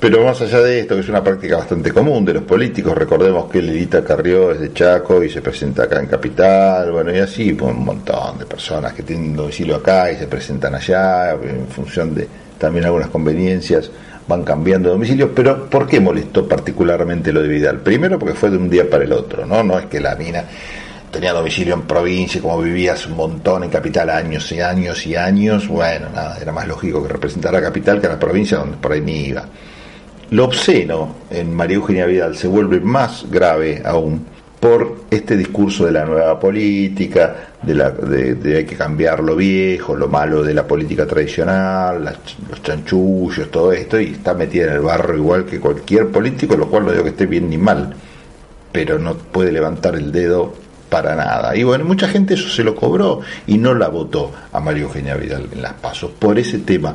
Pero 0.00 0.24
más 0.24 0.40
allá 0.40 0.60
de 0.60 0.80
esto, 0.80 0.94
que 0.94 1.02
es 1.02 1.08
una 1.10 1.22
práctica 1.22 1.58
bastante 1.58 1.92
común 1.92 2.24
de 2.24 2.32
los 2.32 2.44
políticos, 2.44 2.96
recordemos 2.96 3.50
que 3.50 3.60
Lilita 3.60 4.02
Carrió 4.02 4.50
es 4.50 4.60
de 4.60 4.72
Chaco 4.72 5.22
y 5.22 5.28
se 5.28 5.42
presenta 5.42 5.82
acá 5.82 6.00
en 6.00 6.06
Capital, 6.06 6.90
bueno, 6.90 7.14
y 7.14 7.18
así, 7.18 7.52
pues, 7.52 7.74
un 7.74 7.84
montón 7.84 8.38
de 8.38 8.46
personas 8.46 8.94
que 8.94 9.02
tienen 9.02 9.36
domicilio 9.36 9.76
acá 9.76 10.10
y 10.10 10.16
se 10.16 10.26
presentan 10.26 10.74
allá, 10.74 11.32
en 11.32 11.66
función 11.68 12.14
de 12.14 12.26
también 12.58 12.86
algunas 12.86 13.08
conveniencias 13.08 13.90
van 14.26 14.42
cambiando 14.42 14.88
de 14.88 14.94
domicilio, 14.94 15.34
pero 15.34 15.68
¿por 15.68 15.86
qué 15.86 16.00
molestó 16.00 16.48
particularmente 16.48 17.32
lo 17.32 17.42
de 17.42 17.48
Vidal? 17.48 17.80
Primero 17.80 18.18
porque 18.18 18.34
fue 18.34 18.48
de 18.48 18.56
un 18.56 18.70
día 18.70 18.88
para 18.88 19.04
el 19.04 19.12
otro, 19.12 19.44
¿no? 19.44 19.62
No 19.62 19.78
es 19.78 19.86
que 19.86 20.00
la 20.00 20.14
mina 20.14 20.44
tenía 21.10 21.32
domicilio 21.32 21.74
en 21.74 21.82
provincia, 21.82 22.40
como 22.40 22.60
vivía 22.60 22.92
hace 22.92 23.08
un 23.08 23.16
montón 23.16 23.64
en 23.64 23.70
capital 23.70 24.10
años 24.10 24.50
y 24.52 24.60
años 24.60 25.06
y 25.06 25.16
años, 25.16 25.68
bueno, 25.68 26.08
nada, 26.14 26.38
era 26.40 26.52
más 26.52 26.66
lógico 26.66 27.02
que 27.02 27.12
representara 27.12 27.58
a 27.58 27.62
capital 27.62 28.00
que 28.00 28.06
a 28.06 28.10
la 28.10 28.18
provincia 28.18 28.58
donde 28.58 28.76
por 28.76 28.92
ahí 28.92 29.00
ni 29.00 29.26
iba. 29.26 29.44
Lo 30.30 30.44
obsceno 30.44 31.16
en 31.30 31.52
María 31.52 31.76
Eugenia 31.76 32.06
Vidal 32.06 32.36
se 32.36 32.46
vuelve 32.46 32.80
más 32.80 33.26
grave 33.28 33.82
aún 33.84 34.24
por 34.60 35.04
este 35.10 35.36
discurso 35.36 35.86
de 35.86 35.92
la 35.92 36.04
nueva 36.04 36.38
política, 36.38 37.34
de, 37.62 37.74
la, 37.74 37.90
de, 37.90 38.58
hay 38.58 38.64
que 38.64 38.76
cambiar 38.76 39.20
lo 39.20 39.34
viejo, 39.34 39.96
lo 39.96 40.06
malo 40.06 40.42
de 40.42 40.52
la 40.52 40.66
política 40.66 41.06
tradicional, 41.06 42.18
los 42.48 42.62
chanchullos, 42.62 43.50
todo 43.50 43.72
esto, 43.72 43.98
y 43.98 44.12
está 44.12 44.34
metida 44.34 44.66
en 44.66 44.72
el 44.74 44.80
barro 44.80 45.16
igual 45.16 45.46
que 45.46 45.58
cualquier 45.58 46.08
político, 46.08 46.56
lo 46.56 46.68
cual 46.68 46.84
no 46.84 46.92
digo 46.92 47.04
que 47.04 47.10
esté 47.10 47.26
bien 47.26 47.48
ni 47.48 47.56
mal, 47.56 47.94
pero 48.70 48.98
no 48.98 49.14
puede 49.14 49.50
levantar 49.50 49.96
el 49.96 50.12
dedo 50.12 50.52
para 50.90 51.14
nada. 51.14 51.56
Y 51.56 51.62
bueno, 51.62 51.84
mucha 51.84 52.08
gente 52.08 52.34
eso 52.34 52.48
se 52.48 52.64
lo 52.64 52.74
cobró 52.74 53.20
y 53.46 53.56
no 53.56 53.72
la 53.74 53.88
votó 53.88 54.32
a 54.52 54.60
María 54.60 54.82
Eugenia 54.82 55.14
Vidal 55.14 55.48
en 55.52 55.62
las 55.62 55.74
pasos 55.74 56.10
por 56.18 56.38
ese 56.38 56.58
tema. 56.58 56.94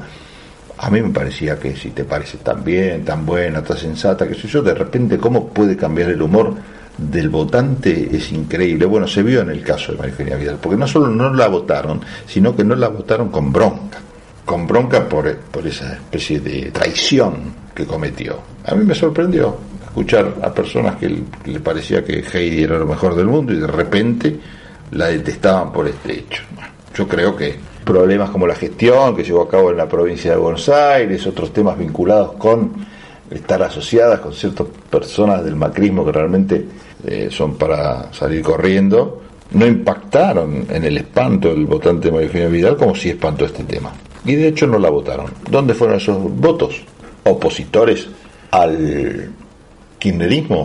A 0.78 0.90
mí 0.90 1.02
me 1.02 1.10
parecía 1.10 1.58
que 1.58 1.76
si 1.76 1.92
te 1.92 2.04
parece 2.04 2.38
tan 2.40 2.64
bien, 2.64 3.06
tan 3.06 3.26
buena, 3.26 3.64
tan 3.64 3.78
sensata, 3.78 4.28
que 4.28 4.36
sé 4.36 4.48
yo, 4.48 4.62
de 4.62 4.74
repente 4.74 5.18
cómo 5.18 5.48
puede 5.48 5.78
cambiar 5.78 6.10
el 6.10 6.22
humor 6.22 6.54
del 6.98 7.30
votante 7.30 8.10
es 8.16 8.32
increíble. 8.32 8.86
Bueno, 8.86 9.08
se 9.08 9.24
vio 9.24 9.42
en 9.42 9.50
el 9.50 9.64
caso 9.64 9.94
de 9.94 9.98
María 9.98 10.12
Eugenia 10.12 10.36
Vidal, 10.36 10.58
porque 10.62 10.78
no 10.78 10.88
solo 10.88 11.08
no 11.08 11.34
la 11.34 11.48
votaron, 11.48 12.02
sino 12.28 12.56
que 12.56 12.64
no 12.64 12.76
la 12.76 12.90
votaron 12.90 13.30
con 13.30 13.52
bronca, 13.52 14.00
con 14.44 14.68
bronca 14.68 15.08
por, 15.08 15.34
por 15.38 15.66
esa 15.66 15.94
especie 15.94 16.42
de 16.42 16.72
traición 16.72 17.54
que 17.74 17.86
cometió. 17.86 18.40
A 18.66 18.76
mí 18.76 18.86
me 18.86 18.96
sorprendió 18.96 19.58
escuchar 19.96 20.34
a 20.42 20.54
personas 20.54 20.98
que 20.98 21.08
le 21.46 21.60
parecía 21.62 22.04
que 22.04 22.22
Heidi 22.22 22.64
era 22.64 22.78
lo 22.78 22.86
mejor 22.86 23.16
del 23.16 23.28
mundo 23.28 23.54
y 23.54 23.60
de 23.60 23.68
repente 23.68 24.36
la 24.92 25.06
detestaban 25.08 25.72
por 25.72 25.88
este 25.88 26.20
hecho. 26.20 26.44
yo 26.94 27.08
creo 27.08 27.34
que 27.34 27.56
problemas 27.86 28.30
como 28.30 28.46
la 28.46 28.56
gestión 28.56 29.16
que 29.16 29.24
llevó 29.24 29.44
a 29.44 29.50
cabo 29.50 29.72
en 29.72 29.78
la 29.78 29.88
provincia 29.88 30.32
de 30.32 30.38
Buenos 30.38 30.68
Aires, 30.68 31.26
otros 31.26 31.54
temas 31.54 31.78
vinculados 31.78 32.34
con 32.34 32.74
estar 33.32 33.64
asociadas 33.64 34.20
con 34.20 34.34
ciertas 34.34 34.68
personas 34.90 35.46
del 35.46 35.56
macrismo 35.56 36.04
que 36.06 36.12
realmente 36.12 36.66
eh, 37.06 37.30
son 37.32 37.56
para 37.56 38.12
salir 38.12 38.42
corriendo, 38.42 39.22
no 39.52 39.66
impactaron 39.66 40.66
en 40.70 40.84
el 40.84 40.98
espanto 40.98 41.48
del 41.48 41.68
votante 41.68 42.12
de 42.12 42.28
María 42.28 42.50
Vidal 42.50 42.76
como 42.76 42.96
si 42.96 43.12
espantó 43.12 43.46
este 43.46 43.64
tema. 43.64 43.94
Y 44.26 44.36
de 44.36 44.50
hecho 44.50 44.68
no 44.68 44.78
la 44.78 44.90
votaron. 44.90 45.28
¿Dónde 45.50 45.74
fueron 45.74 45.96
esos 45.96 46.18
votos? 46.20 46.82
Opositores 47.24 48.10
al 48.52 49.32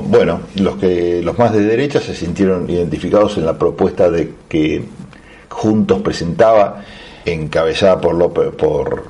Bueno, 0.07 0.41
los 0.57 0.77
que 0.77 1.23
los 1.23 1.39
más 1.39 1.53
de 1.53 1.63
derecha 1.63 2.01
se 2.01 2.15
sintieron 2.15 2.69
identificados 2.69 3.39
en 3.39 3.47
la 3.47 3.57
propuesta 3.57 4.11
de 4.11 4.35
que 4.49 4.85
Juntos 5.49 6.03
presentaba, 6.03 6.83
encabezada 7.25 8.01
por 8.01 8.15
López, 8.15 8.51
por 8.55 9.05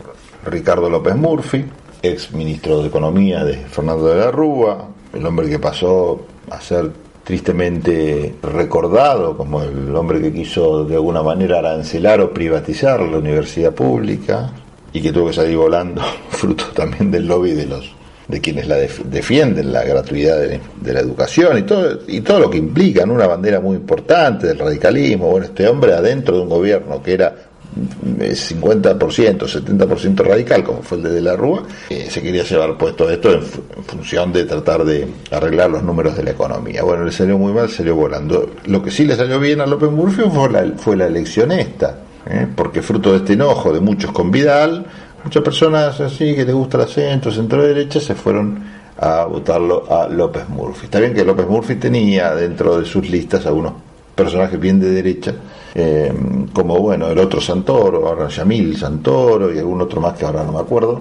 Ricardo 0.47 0.89
López 0.89 1.17
Murphy, 1.17 1.65
ex 2.03 2.33
ministro 2.33 2.81
de 2.81 2.89
Economía 2.89 3.45
de 3.45 3.57
Fernando 3.57 4.07
de 4.07 4.21
la 4.21 4.31
Rúa, 4.31 4.89
el 5.13 5.27
hombre 5.27 5.49
que 5.49 5.59
pasó 5.59 6.23
a 6.49 6.61
ser 6.61 6.91
tristemente 7.25 8.37
recordado 8.43 9.37
como 9.37 9.63
el 9.63 9.95
hombre 9.95 10.21
que 10.21 10.33
quiso 10.33 10.85
de 10.85 10.95
alguna 10.95 11.23
manera 11.23 11.59
arancelar 11.59 12.21
o 12.21 12.33
privatizar 12.33 13.01
la 13.01 13.19
universidad 13.19 13.75
pública, 13.75 14.53
y 14.93 15.01
que 15.01 15.13
tuvo 15.13 15.29
que 15.29 15.35
salir 15.35 15.57
volando, 15.57 16.03
fruto 16.31 16.67
también 16.75 17.11
del 17.11 17.27
lobby 17.27 17.53
de 17.53 17.67
los 17.67 18.00
de 18.31 18.41
quienes 18.41 18.67
la 18.67 18.77
defienden 18.77 19.73
la 19.73 19.85
gratuidad 19.85 20.39
de, 20.39 20.61
la 20.93 21.01
educación 21.01 21.59
y 21.59 21.63
todo 21.63 22.01
y 22.07 22.21
todo 22.21 22.41
lo 22.41 22.51
que 22.51 22.59
implica 22.59 23.05
una 23.05 23.27
bandera 23.27 23.61
muy 23.61 23.77
importante 23.77 24.47
del 24.47 24.59
radicalismo 24.59 25.31
bueno 25.31 25.47
este 25.47 25.67
hombre 25.67 25.93
adentro 25.93 26.37
de 26.37 26.43
un 26.43 26.49
gobierno 26.49 27.03
que 27.03 27.15
era 27.15 27.35
50%, 27.75 29.47
70% 29.47 30.25
radical, 30.25 30.65
como 30.65 30.83
fue 30.83 30.99
el 30.99 31.05
de 31.05 31.11
De 31.11 31.21
la 31.21 31.37
Rúa, 31.37 31.63
eh, 31.89 32.09
se 32.11 32.21
quería 32.21 32.43
llevar 32.43 32.77
puesto 32.77 33.09
esto 33.09 33.33
en, 33.33 33.43
función 33.43 34.33
de 34.33 34.45
tratar 34.45 34.85
de 34.85 35.07
arreglar 35.31 35.71
los 35.71 35.83
números 35.83 36.17
de 36.17 36.25
la 36.25 36.33
economía. 36.33 36.83
Bueno, 36.83 37.05
le 37.05 37.13
salió 37.13 37.39
muy 37.39 37.53
mal, 37.53 37.69
salió 37.69 37.95
volando. 37.95 38.51
Lo 38.67 38.83
que 38.83 38.91
sí 38.91 39.05
le 39.05 39.15
salió 39.15 39.39
bien 39.39 39.61
a 39.61 39.67
López 39.67 39.91
Murphy 39.91 40.23
fue 40.33 40.51
la, 40.51 40.67
fue 40.77 40.97
la 40.97 41.07
elección 41.07 41.53
esta, 41.53 41.99
¿eh? 42.27 42.47
porque 42.55 42.83
fruto 42.83 43.13
de 43.13 43.19
este 43.19 43.35
enojo 43.35 43.73
de 43.73 43.81
muchos 43.81 44.11
con 44.13 44.31
Vidal, 44.31 44.85
muchas 45.25 45.43
personas 45.43 46.00
así 46.00 46.35
que 46.35 46.45
les 46.45 46.55
gusta 46.55 46.83
el 46.83 46.89
centro, 46.89 47.31
centro 47.31 47.62
derecha, 47.62 48.00
se 48.00 48.15
fueron 48.15 48.62
a 48.99 49.25
votarlo 49.25 49.85
a 49.91 50.09
López 50.09 50.49
Murphy. 50.49 50.85
Está 50.85 51.00
bien 51.00 51.15
que 51.15 51.25
López 51.25 51.47
Murphy 51.47 51.77
tenía 51.77 52.35
dentro 52.35 52.79
de 52.81 52.87
sus 52.87 53.09
listas 53.09 53.47
algunos 53.47 53.73
personajes 54.15 54.61
bien 54.61 54.79
de 54.79 54.91
derecha, 54.91 55.35
eh, 55.75 56.12
como 56.53 56.79
bueno, 56.79 57.09
el 57.09 57.19
otro 57.19 57.41
Santoro, 57.41 58.07
ahora 58.07 58.29
Yamil 58.29 58.77
Santoro 58.77 59.55
y 59.55 59.59
algún 59.59 59.81
otro 59.81 60.00
más 60.00 60.19
que 60.19 60.27
ahora 60.27 60.45
no 60.45 60.53
me 60.53 60.61
acuerdo, 60.61 61.00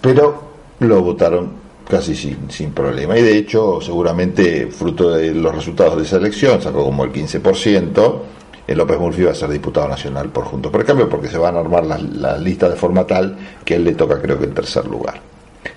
pero 0.00 0.42
lo 0.78 1.02
votaron 1.02 1.64
casi 1.88 2.14
sin, 2.14 2.50
sin 2.50 2.70
problema. 2.72 3.18
Y 3.18 3.22
de 3.22 3.36
hecho, 3.36 3.80
seguramente, 3.80 4.68
fruto 4.68 5.10
de 5.10 5.34
los 5.34 5.54
resultados 5.54 5.96
de 5.96 6.04
esa 6.04 6.16
elección, 6.16 6.62
sacó 6.62 6.84
como 6.84 7.04
el 7.04 7.12
15%, 7.12 7.32
el 7.32 8.43
López 8.68 8.98
Murphy 8.98 9.24
va 9.24 9.32
a 9.32 9.34
ser 9.34 9.50
diputado 9.50 9.88
nacional 9.88 10.30
por 10.30 10.44
Juntos 10.44 10.72
por 10.72 10.80
el 10.80 10.86
Cambio, 10.86 11.08
porque 11.08 11.28
se 11.28 11.38
van 11.38 11.56
a 11.56 11.60
armar 11.60 11.84
las 11.84 12.02
la 12.02 12.38
listas 12.38 12.70
de 12.70 12.76
forma 12.76 13.06
tal 13.06 13.36
que 13.64 13.76
él 13.76 13.84
le 13.84 13.94
toca, 13.94 14.20
creo 14.20 14.38
que 14.38 14.44
en 14.44 14.54
tercer 14.54 14.86
lugar, 14.86 15.20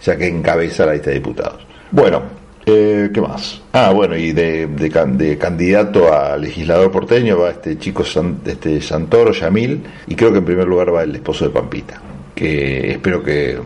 ya 0.03 0.15
que 0.15 0.27
encabeza 0.27 0.85
la 0.85 0.93
lista 0.93 1.09
de 1.09 1.15
diputados. 1.15 1.65
Bueno, 1.91 2.21
eh, 2.69 3.11
¿Qué 3.13 3.21
más? 3.21 3.61
Ah, 3.71 3.91
bueno, 3.91 4.17
y 4.17 4.33
de, 4.33 4.67
de, 4.67 5.37
candidato 5.37 6.13
a 6.13 6.35
legislador 6.35 6.91
porteño 6.91 7.39
va 7.39 7.51
este 7.51 7.79
chico 7.79 8.03
este 8.03 8.81
Santoro, 8.81 9.31
Yamil, 9.31 9.81
y 10.05 10.15
creo 10.15 10.33
que 10.33 10.39
en 10.39 10.45
primer 10.45 10.67
lugar 10.67 10.93
va 10.93 11.03
el 11.03 11.15
esposo 11.15 11.45
de 11.45 11.51
Pampita, 11.51 12.01
que 12.35 12.91
espero 12.91 13.23
que 13.23 13.57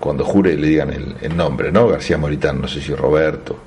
cuando 0.00 0.24
jure 0.24 0.56
le 0.56 0.68
digan 0.68 0.90
el, 1.20 1.36
nombre, 1.36 1.70
¿no? 1.70 1.86
García 1.88 2.16
Moritán, 2.16 2.58
no 2.58 2.66
sé 2.66 2.80
si 2.80 2.94
Roberto 2.94 3.58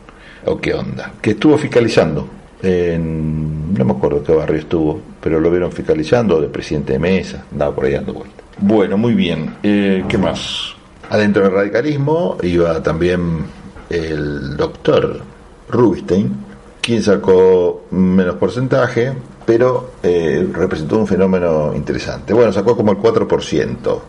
o 0.45 0.59
qué 0.59 0.73
onda, 0.73 1.13
que 1.21 1.31
estuvo 1.31 1.55
fiscalizando 1.55 2.27
en, 2.61 3.73
no 3.73 3.85
me 3.85 3.91
acuerdo 3.91 4.23
qué 4.23 4.33
barrio 4.33 4.59
estuvo, 4.59 4.99
pero 5.21 5.39
lo 5.39 5.49
vieron 5.49 5.71
fiscalizando 5.71 6.41
de 6.41 6.47
presidente 6.49 6.93
de 6.93 6.99
mesa, 6.99 7.45
andaba 7.51 7.75
por 7.75 7.85
ahí 7.85 7.93
dando 7.93 8.13
vuelta. 8.13 8.43
Bueno, 8.59 8.97
muy 8.97 9.13
bien, 9.13 9.55
eh, 9.63 10.03
¿qué 10.07 10.17
más? 10.17 10.75
Adentro 11.09 11.43
del 11.43 11.53
radicalismo 11.53 12.37
iba 12.43 12.81
también 12.83 13.45
el 13.89 14.57
doctor 14.57 15.21
Rubinstein, 15.69 16.35
quien 16.81 17.01
sacó 17.01 17.85
menos 17.91 18.35
porcentaje, 18.35 19.13
pero 19.45 19.93
eh, 20.03 20.47
representó 20.53 20.97
un 20.97 21.07
fenómeno 21.07 21.73
interesante. 21.75 22.33
Bueno, 22.33 22.53
sacó 22.53 22.75
como 22.75 22.91
el 22.91 22.97
4%. 22.99 23.99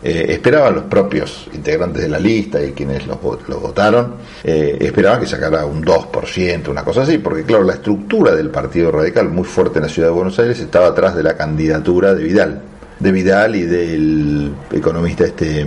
Eh, 0.00 0.26
esperaban 0.28 0.76
los 0.76 0.84
propios 0.84 1.48
integrantes 1.52 2.02
de 2.02 2.08
la 2.08 2.20
lista 2.20 2.62
y 2.62 2.70
quienes 2.70 3.04
los, 3.06 3.20
votaron, 3.20 4.14
eh, 4.44 4.76
esperaban 4.80 5.18
que 5.18 5.26
sacara 5.26 5.66
un 5.66 5.84
2%, 5.84 6.68
una 6.68 6.84
cosa 6.84 7.02
así, 7.02 7.18
porque 7.18 7.42
claro, 7.42 7.64
la 7.64 7.74
estructura 7.74 8.32
del 8.34 8.50
Partido 8.50 8.92
Radical, 8.92 9.28
muy 9.28 9.42
fuerte 9.42 9.78
en 9.78 9.86
la 9.86 9.88
ciudad 9.88 10.08
de 10.08 10.14
Buenos 10.14 10.38
Aires, 10.38 10.60
estaba 10.60 10.86
atrás 10.86 11.16
de 11.16 11.24
la 11.24 11.36
candidatura 11.36 12.14
de 12.14 12.22
Vidal. 12.22 12.62
De 13.00 13.10
Vidal 13.10 13.56
y 13.56 13.62
del 13.62 14.54
economista 14.70 15.24
este, 15.24 15.66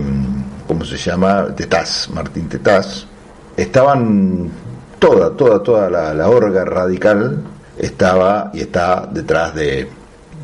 ¿cómo 0.66 0.84
se 0.84 0.96
llama? 0.96 1.48
Tetaz, 1.54 2.08
Martín 2.08 2.48
Tetaz, 2.48 3.06
estaban 3.54 4.50
toda, 4.98 5.36
toda, 5.36 5.62
toda 5.62 5.90
la, 5.90 6.14
la 6.14 6.30
orga 6.30 6.64
radical 6.64 7.42
estaba 7.78 8.50
y 8.54 8.60
está 8.60 9.06
detrás 9.12 9.54
de, 9.54 9.88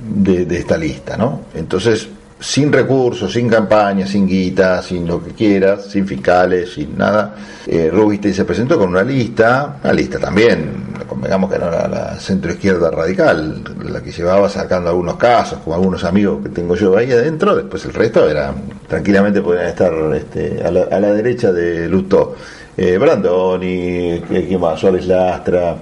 de, 0.02 0.58
esta 0.58 0.76
lista, 0.76 1.16
¿no? 1.16 1.42
Entonces, 1.54 2.08
sin 2.40 2.72
recursos, 2.72 3.32
sin 3.32 3.48
campaña, 3.48 4.06
sin 4.06 4.26
guita, 4.26 4.80
sin 4.82 5.06
lo 5.06 5.22
que 5.22 5.32
quieras, 5.32 5.86
sin 5.86 6.06
fiscales, 6.06 6.72
sin 6.72 6.96
nada, 6.96 7.34
eh, 7.66 7.90
Rubinstein 7.92 8.34
se 8.34 8.44
presentó 8.44 8.78
con 8.78 8.90
una 8.90 9.02
lista, 9.02 9.78
una 9.82 9.92
lista 9.92 10.18
también, 10.18 10.88
convengamos 11.08 11.50
que 11.50 11.56
era 11.56 11.70
la, 11.70 11.88
la 11.88 12.16
centro 12.16 12.52
izquierda 12.52 12.90
radical, 12.90 13.62
la 13.84 14.02
que 14.02 14.12
llevaba 14.12 14.48
sacando 14.48 14.90
algunos 14.90 15.16
casos, 15.16 15.58
como 15.64 15.74
algunos 15.74 16.04
amigos 16.04 16.42
que 16.42 16.50
tengo 16.50 16.76
yo 16.76 16.96
ahí 16.96 17.10
adentro, 17.10 17.56
después 17.56 17.84
el 17.86 17.94
resto 17.94 18.28
era, 18.28 18.54
tranquilamente 18.86 19.40
podían 19.40 19.66
estar 19.66 19.92
este, 20.14 20.62
a, 20.64 20.70
la, 20.70 20.82
a 20.82 21.00
la 21.00 21.12
derecha 21.12 21.50
de 21.52 21.88
Lutó 21.88 22.36
eh, 22.76 22.96
Brandoni, 22.96 24.22
¿quién 24.28 24.60
más? 24.60 24.78
Suárez 24.78 25.06
Lastra, 25.06 25.76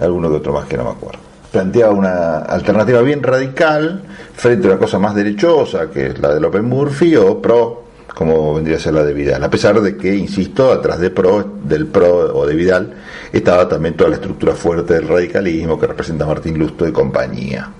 alguno 0.00 0.30
que 0.30 0.36
otro 0.36 0.54
más 0.54 0.66
que 0.66 0.78
no 0.78 0.84
me 0.84 0.90
acuerdo. 0.90 1.27
Planteaba 1.52 1.92
una 1.92 2.38
alternativa 2.38 3.00
bien 3.00 3.22
radical 3.22 4.02
frente 4.34 4.66
a 4.66 4.72
una 4.72 4.78
cosa 4.78 4.98
más 4.98 5.14
derechosa, 5.14 5.90
que 5.90 6.08
es 6.08 6.18
la 6.18 6.34
de 6.34 6.40
López 6.40 6.62
Murphy, 6.62 7.16
o 7.16 7.40
pro, 7.40 7.84
como 8.14 8.54
vendría 8.54 8.76
a 8.76 8.80
ser 8.80 8.94
la 8.94 9.02
de 9.02 9.14
Vidal. 9.14 9.42
A 9.42 9.50
pesar 9.50 9.80
de 9.80 9.96
que, 9.96 10.14
insisto, 10.14 10.72
atrás 10.72 10.98
de 11.00 11.10
pro, 11.10 11.58
del 11.64 11.86
pro 11.86 12.36
o 12.36 12.46
de 12.46 12.54
Vidal, 12.54 12.92
estaba 13.32 13.68
también 13.68 13.94
toda 13.94 14.10
la 14.10 14.16
estructura 14.16 14.54
fuerte 14.54 14.94
del 14.94 15.08
radicalismo 15.08 15.78
que 15.78 15.86
representa 15.86 16.26
Martín 16.26 16.58
Lusto 16.58 16.86
y 16.86 16.92
compañía. 16.92 17.70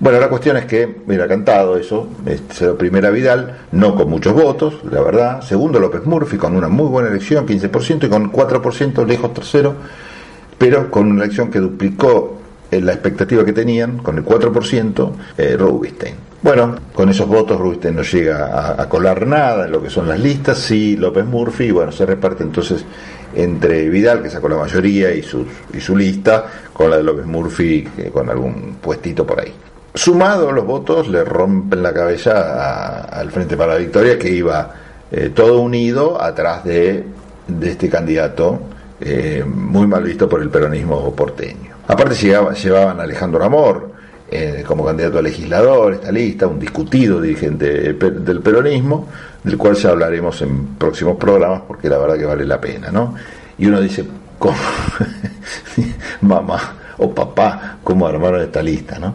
Bueno, 0.00 0.18
la 0.18 0.28
cuestión 0.28 0.56
es 0.56 0.66
que 0.66 1.02
hubiera 1.06 1.28
cantado 1.28 1.76
eso, 1.76 2.08
este, 2.26 2.72
primera 2.72 3.10
Vidal, 3.10 3.58
no 3.72 3.94
con 3.94 4.10
muchos 4.10 4.34
votos, 4.34 4.80
la 4.90 5.00
verdad. 5.00 5.40
Segundo, 5.40 5.78
López 5.78 6.04
Murphy, 6.04 6.36
con 6.36 6.56
una 6.56 6.68
muy 6.68 6.88
buena 6.88 7.10
elección, 7.10 7.46
15%, 7.46 8.06
y 8.06 8.08
con 8.08 8.32
4% 8.32 9.06
lejos 9.06 9.32
tercero, 9.32 9.74
pero 10.58 10.90
con 10.90 11.10
una 11.10 11.24
elección 11.24 11.50
que 11.50 11.60
duplicó 11.60 12.40
la 12.82 12.92
expectativa 12.92 13.44
que 13.44 13.52
tenían, 13.52 13.98
con 13.98 14.18
el 14.18 14.24
4%, 14.24 15.12
eh, 15.38 15.56
Rubinstein. 15.58 16.14
Bueno, 16.42 16.76
con 16.92 17.08
esos 17.08 17.26
votos 17.26 17.58
Rubinstein 17.58 17.96
no 17.96 18.02
llega 18.02 18.80
a, 18.80 18.88
colar 18.88 19.26
nada 19.26 19.64
en 19.64 19.72
lo 19.72 19.82
que 19.82 19.88
son 19.88 20.06
las 20.06 20.20
listas, 20.20 20.58
sí 20.58 20.94
López 20.94 21.24
Murphy, 21.24 21.70
bueno, 21.70 21.90
se 21.90 22.04
reparte 22.04 22.42
entonces 22.42 22.84
entre 23.34 23.88
Vidal, 23.88 24.22
que 24.22 24.28
sacó 24.28 24.48
la 24.48 24.56
mayoría, 24.56 25.12
y, 25.14 25.22
sus, 25.22 25.46
y 25.72 25.80
su 25.80 25.96
lista, 25.96 26.44
con 26.72 26.90
la 26.90 26.98
de 26.98 27.02
López 27.02 27.24
Murphy, 27.24 27.88
con 28.12 28.28
algún 28.28 28.76
puestito 28.80 29.26
por 29.26 29.40
ahí. 29.40 29.54
Sumado 29.94 30.50
los 30.52 30.66
votos, 30.66 31.08
le 31.08 31.24
rompen 31.24 31.82
la 31.82 31.92
cabeza 31.92 33.02
al 33.02 33.30
Frente 33.30 33.56
para 33.56 33.74
la 33.74 33.78
Victoria, 33.78 34.18
que 34.18 34.28
iba 34.28 34.74
eh, 35.10 35.30
todo 35.32 35.60
unido 35.60 36.20
atrás 36.20 36.64
de, 36.64 37.04
este 37.62 37.88
candidato 37.88 38.60
eh, 39.00 39.44
muy 39.46 39.86
mal 39.86 40.02
visto 40.02 40.28
por 40.28 40.42
el 40.42 40.50
peronismo 40.50 41.14
porteño. 41.14 41.73
Aparte 41.86 42.14
llevaban 42.14 43.00
a 43.00 43.02
Alejandro 43.02 43.44
Amor 43.44 43.92
eh, 44.30 44.64
como 44.66 44.84
candidato 44.84 45.18
a 45.18 45.22
legislador, 45.22 45.94
esta 45.94 46.10
lista, 46.10 46.46
un 46.46 46.58
discutido 46.58 47.20
dirigente 47.20 47.92
del 47.92 48.40
peronismo, 48.40 49.08
del 49.42 49.58
cual 49.58 49.74
ya 49.74 49.90
hablaremos 49.90 50.40
en 50.42 50.76
próximos 50.76 51.16
programas 51.16 51.62
porque 51.68 51.88
la 51.88 51.98
verdad 51.98 52.18
que 52.18 52.24
vale 52.24 52.46
la 52.46 52.60
pena, 52.60 52.90
¿no? 52.90 53.14
Y 53.58 53.66
uno 53.66 53.80
dice, 53.80 54.04
¿cómo? 54.38 54.56
mamá 56.22 56.76
o 56.98 57.14
papá, 57.14 57.78
¿cómo 57.84 58.06
armaron 58.06 58.40
esta 58.40 58.62
lista, 58.62 58.98
no? 58.98 59.14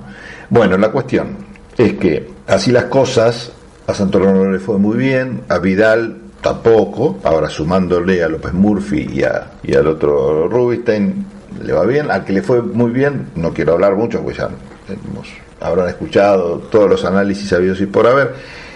Bueno, 0.49 0.77
la 0.77 0.89
cuestión 0.89 1.37
es 1.77 1.93
que 1.93 2.29
así 2.47 2.71
las 2.71 2.85
cosas, 2.85 3.51
a 3.87 3.93
Santoro 3.93 4.31
no 4.31 4.51
le 4.51 4.59
fue 4.59 4.77
muy 4.77 4.97
bien, 4.97 5.41
a 5.49 5.57
Vidal 5.57 6.17
tampoco, 6.41 7.19
ahora 7.23 7.49
sumándole 7.49 8.23
a 8.23 8.29
López 8.29 8.53
Murphy 8.53 9.09
y, 9.11 9.23
a, 9.23 9.51
y 9.63 9.73
al 9.73 9.87
otro 9.87 10.47
Rubinstein, 10.47 11.25
le 11.63 11.73
va 11.73 11.85
bien, 11.85 12.09
al 12.11 12.25
que 12.25 12.33
le 12.33 12.41
fue 12.41 12.61
muy 12.61 12.91
bien, 12.91 13.27
no 13.35 13.53
quiero 13.53 13.73
hablar 13.73 13.95
mucho, 13.95 14.21
pues 14.21 14.37
ya 14.37 14.49
habrán 15.61 15.89
escuchado 15.89 16.59
todos 16.71 16.89
los 16.89 17.05
análisis 17.05 17.49
sabidos 17.49 17.81
y 17.81 17.85
por 17.85 18.07
haber, 18.07 18.33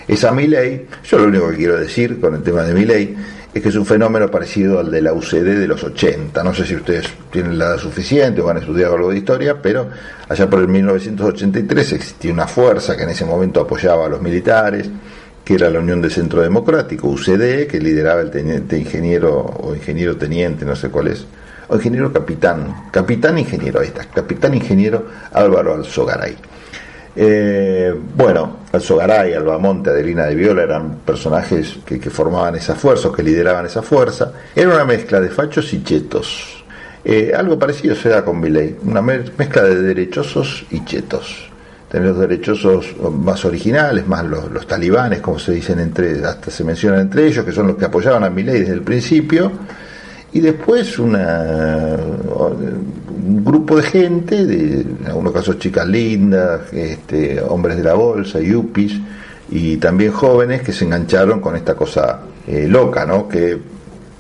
es 0.08 0.24
a 0.24 0.34
yo 0.36 1.18
lo 1.18 1.24
único 1.26 1.50
que 1.50 1.58
quiero 1.58 1.78
decir 1.78 2.20
con 2.20 2.36
el 2.36 2.44
tema 2.44 2.64
de 2.64 2.74
Miley 2.74 3.16
es 3.54 3.62
que 3.62 3.70
es 3.70 3.76
un 3.76 3.86
fenómeno 3.86 4.30
parecido 4.32 4.80
al 4.80 4.90
de 4.90 5.02
la 5.02 5.14
UCD 5.14 5.60
de 5.60 5.68
los 5.68 5.84
80. 5.84 6.44
No 6.44 6.54
sé 6.56 6.66
si 6.66 6.76
ustedes 6.76 7.08
tienen 7.32 7.58
la 7.58 7.66
edad 7.66 7.78
suficiente 7.78 8.42
o 8.42 8.50
han 8.50 8.58
estudiado 8.58 8.96
algo 8.96 9.12
de 9.12 9.18
historia, 9.18 9.62
pero 9.62 9.90
allá 10.28 10.50
por 10.50 10.60
el 10.60 10.68
1983 10.68 11.94
existía 11.94 12.34
una 12.34 12.48
fuerza 12.48 12.98
que 12.98 13.04
en 13.04 13.10
ese 13.10 13.26
momento 13.26 13.62
apoyaba 13.62 14.08
a 14.08 14.10
los 14.10 14.22
militares, 14.22 14.90
que 15.46 15.54
era 15.54 15.70
la 15.70 15.80
Unión 15.80 16.02
de 16.02 16.10
Centro 16.10 16.42
Democrático, 16.42 17.08
UCD, 17.10 17.68
que 17.68 17.80
lideraba 17.80 18.22
el 18.22 18.32
teniente 18.32 18.78
ingeniero 18.78 19.32
o 19.36 19.76
ingeniero 19.76 20.18
teniente, 20.18 20.66
no 20.66 20.76
sé 20.76 20.90
cuál 20.90 21.10
es, 21.10 21.26
ingeniero 21.76 22.12
capitán, 22.12 22.90
capitán 22.92 23.38
ingeniero, 23.38 23.80
ahí 23.80 23.88
está, 23.88 24.06
capitán 24.06 24.54
ingeniero 24.54 25.06
Álvaro 25.32 25.76
Alzogaray. 25.76 26.36
Eh, 27.16 27.94
bueno, 28.16 28.58
Alzogaray, 28.72 29.34
Albamonte, 29.34 29.92
Adelina 29.92 30.26
de 30.26 30.36
Viola 30.36 30.64
eran 30.64 30.98
personajes 31.06 31.78
que, 31.86 32.00
formaban 32.10 32.56
esa 32.56 32.76
fuerza, 32.76 33.10
que 33.16 33.24
lideraban 33.24 33.66
esa 33.66 33.82
fuerza. 33.82 34.32
Era 34.56 34.74
una 34.74 34.86
mezcla 34.86 35.22
de 35.22 35.30
fachos 35.30 35.72
y 35.74 35.84
chetos. 35.84 36.64
Eh, 37.06 37.34
algo 37.36 37.60
parecido 37.60 37.96
se 37.96 38.10
da 38.10 38.24
con 38.24 38.40
Milley, 38.40 38.78
una 38.84 39.02
mezcla 39.02 39.64
de 39.64 39.82
derechosos 39.82 40.66
y 40.72 40.84
chetos. 40.86 41.50
tenés 41.92 42.10
los 42.10 42.20
derechosos 42.20 42.96
más 43.12 43.44
originales, 43.46 44.08
más 44.08 44.26
los, 44.26 44.66
talibanes, 44.66 45.20
como 45.20 45.38
se 45.38 45.52
dicen 45.52 45.80
entre, 45.80 46.26
hasta 46.26 46.50
se 46.50 46.64
mencionan 46.64 47.02
entre 47.02 47.28
ellos, 47.28 47.46
que 47.46 47.52
son 47.52 47.68
los 47.68 47.78
que 47.78 47.86
apoyaban 47.86 48.24
a 48.24 48.30
Milei 48.30 48.62
desde 48.62 48.74
el 48.74 48.82
principio, 48.82 49.52
y 50.34 50.40
después 50.40 50.98
una, 51.00 51.96
un 51.96 53.46
grupo 53.46 53.78
de 53.78 53.84
gente, 53.84 54.46
de, 54.46 54.82
en 54.82 55.06
algunos 55.06 55.32
casos 55.32 55.60
chicas 55.60 55.88
lindas, 55.88 56.74
este, 56.74 57.40
hombres 57.42 57.78
de 57.78 57.84
la 57.84 57.94
bolsa, 57.94 58.40
yuppies, 58.40 58.94
y 59.50 59.78
también 59.78 60.12
jóvenes 60.12 60.62
que 60.64 60.74
se 60.74 60.86
engancharon 60.86 61.40
con 61.40 61.56
esta 61.56 61.76
cosa 61.76 62.22
eh, 62.48 62.68
loca, 62.68 63.06
¿no? 63.06 63.28
que 63.28 63.60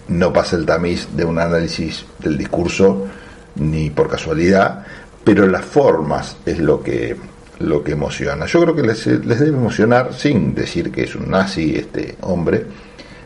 no 0.10 0.32
pasa 0.32 0.56
el 0.56 0.66
tamiz 0.66 1.08
de 1.16 1.26
un 1.26 1.40
análisis 1.40 2.06
del 2.20 2.38
discurso 2.38 3.08
ni 3.56 3.90
por 3.90 4.10
casualidad, 4.10 4.86
pero 5.24 5.48
las 5.48 5.66
formas 5.66 6.38
es 6.46 6.60
lo 6.60 6.82
que 6.84 7.16
lo 7.60 7.84
que 7.84 7.94
emociona. 7.94 8.46
Yo 8.46 8.62
creo 8.62 8.76
que 8.76 8.82
les, 8.82 9.06
debe 9.06 9.48
emocionar, 9.48 10.14
sin 10.14 10.54
decir 10.54 10.92
que 10.92 11.04
es 11.04 11.16
un 11.16 11.30
nazi 11.30 11.76
este 11.76 12.16
hombre, 12.22 12.66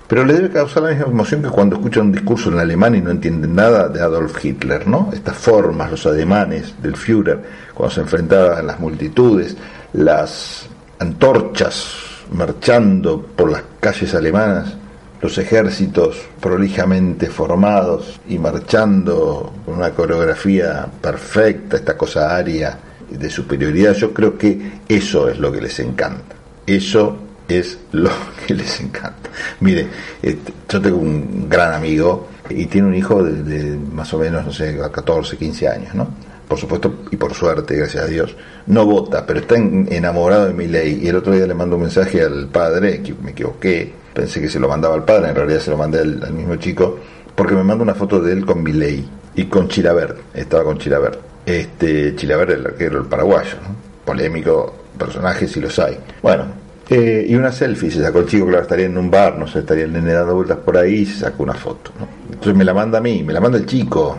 pero 0.08 0.24
le 0.24 0.34
debe 0.34 0.50
causar 0.50 0.84
la 0.84 0.90
misma 0.90 1.08
emoción 1.08 1.42
que 1.42 1.50
cuando 1.50 1.76
escuchan 1.76 2.08
un 2.08 2.12
discurso 2.14 2.50
en 2.50 2.60
alemán 2.60 2.96
y 2.96 3.02
no 3.02 3.12
entienden 3.12 3.56
nada 3.56 3.90
de 3.90 4.00
Adolf 4.00 4.44
Hitler, 4.44 4.88
¿no? 4.88 5.10
Estas 5.14 5.36
formas, 5.36 5.92
los 5.92 6.06
ademanes 6.06 6.76
del 6.82 6.96
Führer, 6.96 7.40
cuando 7.74 7.94
se 7.94 8.02
enfrentaba 8.02 8.58
a 8.58 8.62
las 8.62 8.80
multitudes, 8.80 9.58
las 9.94 10.68
antorchas 11.00 11.88
marchando 12.32 13.22
por 13.22 13.52
las 13.52 13.64
calles 13.80 14.14
alemanas, 14.16 14.76
los 15.22 15.38
ejércitos 15.38 16.18
prolijamente 16.40 17.28
formados 17.28 18.20
y 18.30 18.38
marchando 18.38 19.52
con 19.66 19.76
una 19.76 19.92
coreografía 19.92 20.88
perfecta, 21.02 21.78
esta 21.78 21.98
cosa 21.98 22.36
aria 22.36 22.78
de 23.10 23.30
superioridad, 23.30 23.94
yo 23.94 24.14
creo 24.14 24.38
que 24.38 24.80
eso 24.88 25.28
es 25.28 25.40
lo 25.40 25.52
que 25.52 25.62
les 25.62 25.80
encanta. 25.80 26.36
Eso 26.66 27.27
es 27.48 27.78
lo 27.92 28.10
que 28.48 28.54
les 28.54 28.80
encanta. 28.80 29.30
Mire, 29.60 29.88
este, 30.22 30.54
yo 30.70 30.82
tengo 30.82 30.98
un 30.98 31.48
gran 31.50 31.74
amigo 31.74 32.28
y 32.50 32.66
tiene 32.68 32.88
un 32.88 32.96
hijo 32.96 33.24
de, 33.24 33.78
más 33.94 34.14
o 34.14 34.20
menos, 34.20 34.46
no 34.46 34.52
sé, 34.52 34.78
14, 34.92 35.38
15 35.38 35.68
años, 35.68 35.96
¿no? 35.96 36.08
Por 36.48 36.58
supuesto, 36.58 37.04
y 37.12 37.18
por 37.18 37.34
suerte, 37.34 37.76
gracias 37.76 38.06
a 38.06 38.08
Dios, 38.08 38.36
no 38.68 38.86
vota, 38.86 39.26
pero 39.26 39.42
está 39.42 39.56
enamorado 39.56 40.48
de 40.48 40.54
mi 40.54 40.68
ley. 40.68 41.02
Y 41.04 41.10
el 41.10 41.18
otro 41.18 41.34
día 41.34 41.46
le 41.46 41.54
mando 41.54 41.76
un 41.76 41.82
mensaje 41.82 42.22
al 42.22 42.48
padre, 42.48 43.02
que 43.02 43.14
me 43.22 43.32
equivoqué, 43.32 43.92
pensé 44.14 44.40
que 44.40 44.48
se 44.48 44.60
lo 44.60 44.70
mandaba 44.70 44.96
al 44.96 45.04
padre, 45.04 45.30
en 45.30 45.36
realidad 45.36 45.60
se 45.60 45.72
lo 45.72 45.78
mandé 45.78 46.00
al, 46.00 46.32
mismo 46.32 46.56
chico, 46.56 47.00
porque 47.36 47.54
me 47.54 47.64
manda 47.64 47.84
una 47.84 47.96
foto 47.96 48.22
de 48.22 48.32
él 48.32 48.46
con 48.46 48.64
mi 48.64 48.72
ley 48.72 49.06
y 49.36 49.46
con 49.46 49.68
Chilabert, 49.68 50.18
estaba 50.34 50.64
con 50.64 50.78
Chilabert 50.78 51.20
este, 51.48 52.14
Chilaver, 52.16 52.52
el 52.52 52.66
arquero, 52.66 53.00
el 53.00 53.06
paraguayo, 53.06 53.56
polémico 54.04 54.76
personaje 54.98 55.48
si 55.48 55.62
los 55.62 55.80
hay. 55.80 55.98
Bueno, 56.22 56.46
eh, 56.90 57.26
y 57.28 57.36
una 57.36 57.52
selfie, 57.52 57.92
se 57.92 58.02
sacó 58.02 58.20
el 58.20 58.28
chico, 58.28 58.46
claro, 58.46 58.64
estaría 58.64 58.86
en 58.86 58.98
un 58.98 59.12
bar, 59.12 59.38
no 59.38 59.48
sé, 59.48 59.60
estaría 59.60 59.86
el 59.86 59.94
nene 59.94 60.14
dando 60.14 60.36
vueltas 60.36 60.58
por 60.60 60.78
ahí 60.78 61.00
y 61.00 61.06
se 61.06 61.20
sacó 61.20 61.44
una 61.44 61.54
foto. 61.54 61.92
Entonces 62.30 62.56
me 62.56 62.64
la 62.64 62.74
manda 62.74 63.00
a 63.00 63.02
mí, 63.02 63.24
me 63.24 63.34
la 63.34 63.42
manda 63.42 63.58
el 63.58 63.66
chico, 63.66 64.18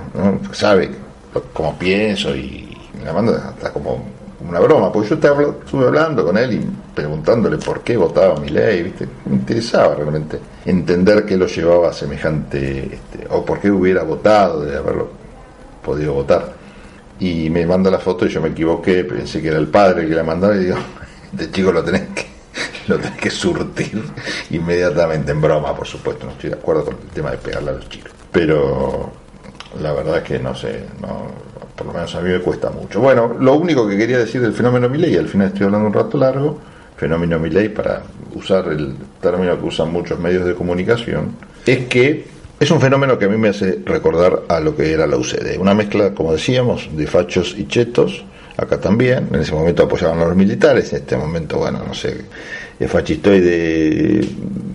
sabe 0.52 0.90
cómo 1.52 1.78
pienso 1.78 2.34
y 2.34 2.76
me 2.98 3.04
la 3.04 3.12
manda 3.12 3.48
hasta 3.48 3.72
como 3.72 4.18
una 4.46 4.60
broma, 4.60 4.92
porque 4.92 5.08
yo 5.08 5.14
estuve 5.16 5.86
hablando 5.86 6.24
con 6.24 6.36
él 6.38 6.54
y 6.54 6.66
preguntándole 6.94 7.58
por 7.58 7.80
qué 7.80 7.96
votaba 7.96 8.38
mi 8.38 8.48
ley, 8.48 8.84
¿viste? 8.84 9.08
me 9.26 9.36
interesaba 9.36 9.94
realmente 9.94 10.38
entender 10.64 11.24
qué 11.24 11.36
lo 11.36 11.46
llevaba 11.46 11.90
a 11.90 11.92
semejante, 11.92 12.94
este, 12.94 13.26
o 13.30 13.44
por 13.44 13.60
qué 13.60 13.70
hubiera 13.70 14.02
votado 14.02 14.64
de 14.64 14.76
haberlo 14.76 15.10
podido 15.84 16.14
votar 16.14 16.52
y 17.20 17.50
me 17.50 17.66
manda 17.66 17.90
la 17.90 17.98
foto 17.98 18.26
y 18.26 18.28
yo 18.28 18.40
me 18.40 18.50
equivoqué, 18.50 19.04
pensé 19.04 19.42
que 19.42 19.48
era 19.48 19.58
el 19.58 19.68
padre 19.68 20.02
el 20.02 20.08
que 20.08 20.14
la 20.14 20.22
mandaba 20.22 20.54
y 20.54 20.64
digo, 20.64 20.76
este 21.32 21.50
chico 21.50 21.72
lo 21.72 21.82
tenés 21.82 22.02
que, 22.14 22.26
lo 22.88 22.98
tenés 22.98 23.18
que 23.18 23.30
surtir 23.30 24.02
inmediatamente, 24.50 25.32
en 25.32 25.40
broma, 25.40 25.74
por 25.74 25.86
supuesto, 25.86 26.26
no 26.26 26.32
estoy 26.32 26.50
de 26.50 26.56
acuerdo 26.56 26.86
con 26.86 26.94
el 26.94 27.08
tema 27.10 27.30
de 27.30 27.38
pegarle 27.38 27.70
a 27.70 27.74
los 27.74 27.88
chicos. 27.88 28.12
Pero 28.32 29.12
la 29.80 29.92
verdad 29.92 30.18
es 30.18 30.22
que 30.24 30.38
no 30.38 30.54
sé, 30.54 30.84
no, 31.00 31.26
por 31.76 31.86
lo 31.86 31.92
menos 31.92 32.14
a 32.14 32.20
mí 32.20 32.30
me 32.30 32.40
cuesta 32.40 32.70
mucho. 32.70 33.00
Bueno, 33.00 33.36
lo 33.38 33.54
único 33.54 33.86
que 33.86 33.96
quería 33.96 34.18
decir 34.18 34.40
del 34.40 34.52
fenómeno 34.52 34.88
Milley, 34.88 35.16
al 35.16 35.28
final 35.28 35.48
estoy 35.48 35.66
hablando 35.66 35.86
un 35.86 35.94
rato 35.94 36.18
largo, 36.18 36.58
fenómeno 36.96 37.38
Milley, 37.38 37.68
para 37.68 38.02
usar 38.34 38.68
el 38.68 38.94
término 39.20 39.58
que 39.58 39.66
usan 39.66 39.92
muchos 39.92 40.18
medios 40.18 40.44
de 40.44 40.54
comunicación, 40.54 41.36
es 41.64 41.86
que 41.86 42.26
es 42.58 42.70
un 42.70 42.80
fenómeno 42.80 43.18
que 43.18 43.26
a 43.26 43.28
mí 43.28 43.36
me 43.36 43.50
hace 43.50 43.80
recordar 43.84 44.42
a 44.48 44.58
lo 44.58 44.74
que 44.74 44.92
era 44.92 45.06
la 45.06 45.16
UCD, 45.16 45.58
una 45.60 45.74
mezcla, 45.74 46.12
como 46.12 46.32
decíamos, 46.32 46.88
de 46.92 47.06
fachos 47.06 47.54
y 47.56 47.66
chetos, 47.68 48.24
acá 48.56 48.80
también, 48.80 49.28
en 49.32 49.40
ese 49.40 49.52
momento 49.52 49.84
apoyaban 49.84 50.18
a 50.18 50.24
los 50.24 50.36
militares, 50.36 50.92
en 50.92 50.98
este 51.00 51.16
momento, 51.16 51.58
bueno, 51.58 51.84
no 51.86 51.94
sé, 51.94 52.24
fascistoide 52.86 54.20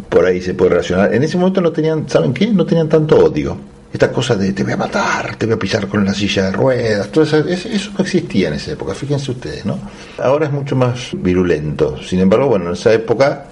por 0.09 0.25
ahí 0.25 0.41
se 0.41 0.53
puede 0.53 0.71
relacionar. 0.71 1.13
En 1.13 1.23
ese 1.23 1.37
momento 1.37 1.61
no 1.61 1.71
tenían, 1.71 2.07
¿saben 2.07 2.33
qué? 2.33 2.47
No 2.47 2.65
tenían 2.65 2.87
tanto 2.87 3.17
odio. 3.17 3.57
Esta 3.91 4.11
cosa 4.11 4.35
de 4.35 4.53
te 4.53 4.63
voy 4.63 4.73
a 4.73 4.77
matar, 4.77 5.35
te 5.35 5.45
voy 5.45 5.55
a 5.55 5.59
pisar 5.59 5.87
con 5.87 6.03
la 6.03 6.13
silla 6.13 6.45
de 6.45 6.51
ruedas, 6.51 7.09
todo 7.09 7.23
eso, 7.23 7.37
eso 7.47 7.91
no 7.95 8.03
existía 8.03 8.47
en 8.47 8.55
esa 8.55 8.71
época, 8.71 8.95
fíjense 8.95 9.29
ustedes, 9.29 9.65
¿no? 9.65 9.77
Ahora 10.17 10.47
es 10.47 10.51
mucho 10.51 10.75
más 10.75 11.11
virulento. 11.13 12.01
Sin 12.01 12.19
embargo, 12.19 12.47
bueno, 12.47 12.67
en 12.67 12.73
esa 12.73 12.91
época 12.91 13.45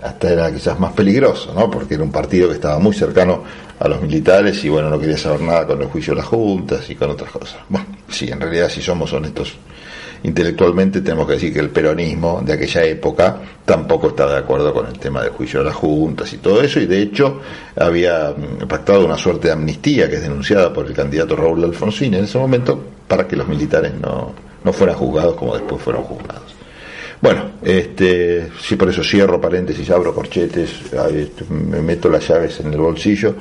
hasta 0.00 0.30
era 0.30 0.52
quizás 0.52 0.78
más 0.78 0.92
peligroso, 0.92 1.52
¿no? 1.52 1.68
Porque 1.68 1.94
era 1.94 2.04
un 2.04 2.12
partido 2.12 2.48
que 2.48 2.54
estaba 2.54 2.78
muy 2.78 2.94
cercano 2.94 3.42
a 3.78 3.88
los 3.88 4.00
militares 4.00 4.64
y 4.64 4.68
bueno, 4.68 4.88
no 4.88 5.00
quería 5.00 5.18
saber 5.18 5.40
nada 5.40 5.66
con 5.66 5.82
el 5.82 5.88
juicio 5.88 6.14
de 6.14 6.18
las 6.18 6.26
juntas 6.26 6.88
y 6.88 6.94
con 6.94 7.10
otras 7.10 7.30
cosas. 7.32 7.58
Bueno, 7.68 7.86
sí, 8.08 8.28
en 8.28 8.40
realidad 8.40 8.68
si 8.68 8.80
somos 8.80 9.12
honestos 9.12 9.56
intelectualmente 10.22 11.00
tenemos 11.00 11.26
que 11.26 11.34
decir 11.34 11.52
que 11.52 11.60
el 11.60 11.70
peronismo 11.70 12.42
de 12.44 12.52
aquella 12.54 12.84
época 12.84 13.40
tampoco 13.64 14.08
estaba 14.08 14.32
de 14.32 14.38
acuerdo 14.38 14.72
con 14.72 14.86
el 14.86 14.98
tema 14.98 15.22
del 15.22 15.30
juicio 15.30 15.60
de 15.60 15.66
las 15.66 15.74
juntas 15.74 16.32
y 16.32 16.38
todo 16.38 16.62
eso 16.62 16.80
y 16.80 16.86
de 16.86 17.02
hecho 17.02 17.40
había 17.76 18.34
mm, 18.36 18.66
pactado 18.66 19.04
una 19.04 19.16
suerte 19.16 19.48
de 19.48 19.54
amnistía 19.54 20.08
que 20.08 20.16
es 20.16 20.22
denunciada 20.22 20.72
por 20.72 20.86
el 20.86 20.94
candidato 20.94 21.36
Raúl 21.36 21.64
Alfonsín 21.64 22.14
en 22.14 22.24
ese 22.24 22.38
momento 22.38 22.82
para 23.06 23.26
que 23.26 23.36
los 23.36 23.48
militares 23.48 23.92
no, 24.00 24.32
no 24.64 24.72
fueran 24.72 24.96
juzgados 24.96 25.34
como 25.34 25.54
después 25.54 25.80
fueron 25.80 26.02
juzgados. 26.02 26.57
Bueno, 27.20 27.50
este, 27.62 28.48
sí, 28.60 28.76
por 28.76 28.88
eso 28.88 29.02
cierro 29.02 29.40
paréntesis, 29.40 29.90
abro 29.90 30.14
corchetes, 30.14 30.70
me 31.50 31.80
meto 31.82 32.08
las 32.08 32.28
llaves 32.28 32.60
en 32.60 32.72
el 32.72 32.78
bolsillo 32.78 33.34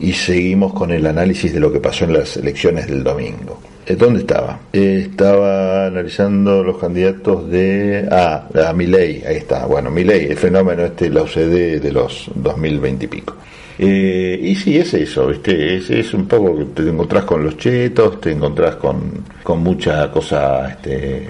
y 0.00 0.12
seguimos 0.12 0.74
con 0.74 0.90
el 0.90 1.06
análisis 1.06 1.52
de 1.52 1.60
lo 1.60 1.72
que 1.72 1.80
pasó 1.80 2.04
en 2.04 2.12
las 2.12 2.36
elecciones 2.36 2.86
del 2.86 3.02
domingo. 3.02 3.60
Eh, 3.86 3.96
¿Dónde 3.96 4.20
estaba? 4.20 4.60
Eh, 4.72 5.06
estaba 5.10 5.86
analizando 5.86 6.62
los 6.62 6.76
candidatos 6.76 7.48
de... 7.50 8.06
Ah, 8.10 8.46
a 8.68 8.72
Milei, 8.74 9.24
ahí 9.24 9.36
está. 9.36 9.64
Bueno, 9.64 9.90
Milei, 9.90 10.26
el 10.26 10.36
fenómeno 10.36 10.84
este, 10.84 11.08
la 11.08 11.22
UCD 11.22 11.80
de 11.80 11.90
los 11.90 12.30
2020 12.34 13.06
y 13.06 13.08
pico. 13.08 13.34
Eh, 13.78 14.38
y 14.42 14.54
sí, 14.56 14.76
es 14.76 14.92
eso, 14.92 15.28
¿viste? 15.28 15.76
Es, 15.76 15.88
es, 15.88 16.12
un 16.12 16.26
poco 16.26 16.58
que 16.58 16.64
te 16.64 16.88
encontrás 16.90 17.24
con 17.24 17.44
los 17.44 17.56
chetos, 17.56 18.20
te 18.20 18.32
encontrás 18.32 18.76
con, 18.76 19.24
con 19.42 19.62
mucha 19.62 20.10
cosa 20.10 20.68
este, 20.68 21.28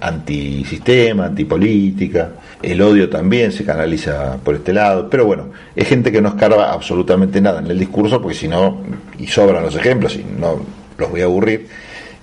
antisistema, 0.00 1.26
antipolítica. 1.26 2.32
El 2.62 2.80
odio 2.82 3.08
también 3.08 3.52
se 3.52 3.64
canaliza 3.64 4.36
por 4.42 4.56
este 4.56 4.72
lado. 4.72 5.08
Pero 5.10 5.26
bueno, 5.26 5.50
es 5.74 5.86
gente 5.88 6.12
que 6.12 6.20
no 6.20 6.30
escarba 6.30 6.72
absolutamente 6.72 7.40
nada 7.40 7.60
en 7.60 7.66
el 7.66 7.78
discurso, 7.78 8.20
porque 8.20 8.36
si 8.36 8.48
no, 8.48 8.82
y 9.18 9.26
sobran 9.26 9.62
los 9.62 9.76
ejemplos, 9.76 10.16
y 10.16 10.24
no 10.38 10.60
los 10.96 11.10
voy 11.10 11.20
a 11.20 11.24
aburrir. 11.24 11.66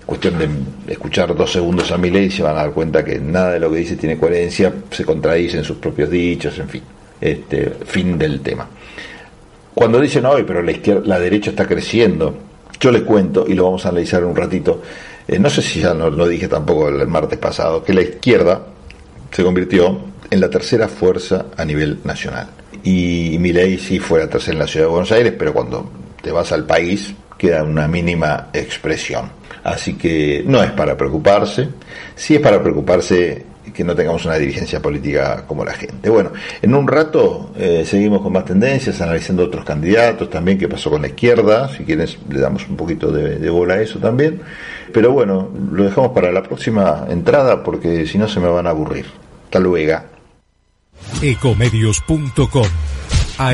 Cuestión 0.06 0.38
de 0.38 0.94
escuchar 0.94 1.36
dos 1.36 1.52
segundos 1.52 1.92
a 1.92 1.98
mi 1.98 2.12
ley 2.12 2.26
y 2.26 2.32
se 2.32 2.44
van 2.44 2.56
a 2.56 2.62
dar 2.62 2.72
cuenta 2.72 3.04
que 3.04 3.18
nada 3.20 3.54
de 3.54 3.60
lo 3.60 3.72
que 3.72 3.78
dice 3.78 3.96
tiene 3.96 4.18
coherencia, 4.18 4.72
se 4.92 5.04
contradice 5.04 5.58
en 5.58 5.64
sus 5.64 5.78
propios 5.78 6.12
dichos, 6.12 6.60
en 6.60 6.70
fin. 6.70 6.84
Este, 7.20 7.72
fin 7.86 8.18
del 8.18 8.42
tema. 8.42 8.68
Cuando 9.74 10.00
dicen 10.00 10.26
hoy, 10.26 10.44
pero 10.44 10.62
la, 10.62 10.72
izquierda, 10.72 11.02
la 11.06 11.20
derecha 11.20 11.50
está 11.50 11.66
creciendo, 11.66 12.36
yo 12.86 12.92
les 12.92 13.02
cuento, 13.02 13.46
y 13.48 13.56
lo 13.56 13.64
vamos 13.64 13.84
a 13.88 13.90
analizar 13.90 14.24
un 14.24 14.36
ratito, 14.36 14.80
eh, 15.28 15.40
no 15.40 15.50
sé 15.50 15.64
si 15.64 15.82
ya 15.82 15.96
no 15.96 16.12
lo 16.12 16.28
dije 16.28 16.48
tampoco 16.48 16.88
el 16.88 17.08
martes 17.08 17.40
pasado, 17.40 17.84
que 17.84 17.92
la 17.94 18.04
izquierda 18.04 18.62
se 19.32 19.44
convirtió 19.44 20.02
en 20.30 20.40
la 20.40 20.52
tercera 20.52 20.88
fuerza 20.88 21.48
a 21.58 21.66
nivel 21.66 21.98
nacional. 22.04 22.48
Y 22.84 23.38
mi 23.40 23.52
ley 23.52 23.80
sí 23.80 23.98
fue 23.98 24.20
la 24.20 24.30
tercera 24.30 24.54
en 24.54 24.60
la 24.60 24.68
ciudad 24.68 24.86
de 24.86 24.92
Buenos 24.92 25.12
Aires, 25.12 25.34
pero 25.36 25.52
cuando 25.52 25.90
te 26.22 26.32
vas 26.32 26.52
al 26.52 26.66
país 26.66 27.12
queda 27.40 27.64
una 27.64 27.88
mínima 27.88 28.50
expresión. 28.54 29.32
Así 29.64 29.96
que 29.96 30.44
no 30.46 30.62
es 30.62 30.70
para 30.72 30.96
preocuparse, 30.96 31.68
sí 32.16 32.36
es 32.36 32.40
para 32.40 32.62
preocuparse 32.62 33.46
que 33.74 33.84
no 33.84 33.96
tengamos 33.96 34.26
una 34.26 34.36
dirigencia 34.36 34.82
política 34.82 35.44
como 35.48 35.64
la 35.66 35.74
gente. 35.74 36.10
Bueno, 36.10 36.32
en 36.62 36.74
un 36.74 36.88
rato 36.88 37.52
eh, 37.58 37.84
seguimos 37.86 38.22
con 38.22 38.34
más 38.34 38.46
tendencias, 38.46 39.02
analizando 39.02 39.44
otros 39.44 39.66
candidatos 39.66 40.30
también, 40.30 40.58
qué 40.58 40.68
pasó 40.68 40.90
con 40.90 41.02
la 41.02 41.08
izquierda, 41.08 41.70
si 41.76 41.84
quieres 41.84 42.18
le 42.30 42.40
damos 42.40 42.68
un 42.68 42.76
poquito 42.76 43.12
de, 43.12 43.50
bola 43.50 43.76
a 43.76 43.82
eso 43.82 44.00
también. 44.00 44.42
Pero 44.92 45.12
bueno, 45.12 45.50
lo 45.72 45.84
dejamos 45.84 46.12
para 46.12 46.32
la 46.32 46.44
próxima 46.44 47.06
entrada 47.10 47.64
porque 47.64 48.06
si 48.08 48.18
no 48.18 48.28
se 48.28 48.40
me 48.40 48.48
van 48.48 48.68
a 48.68 48.72
aburrir. 48.72 49.06
Hasta 49.46 49.60
luego. 49.60 50.00
Ecomedios.com 51.22 52.66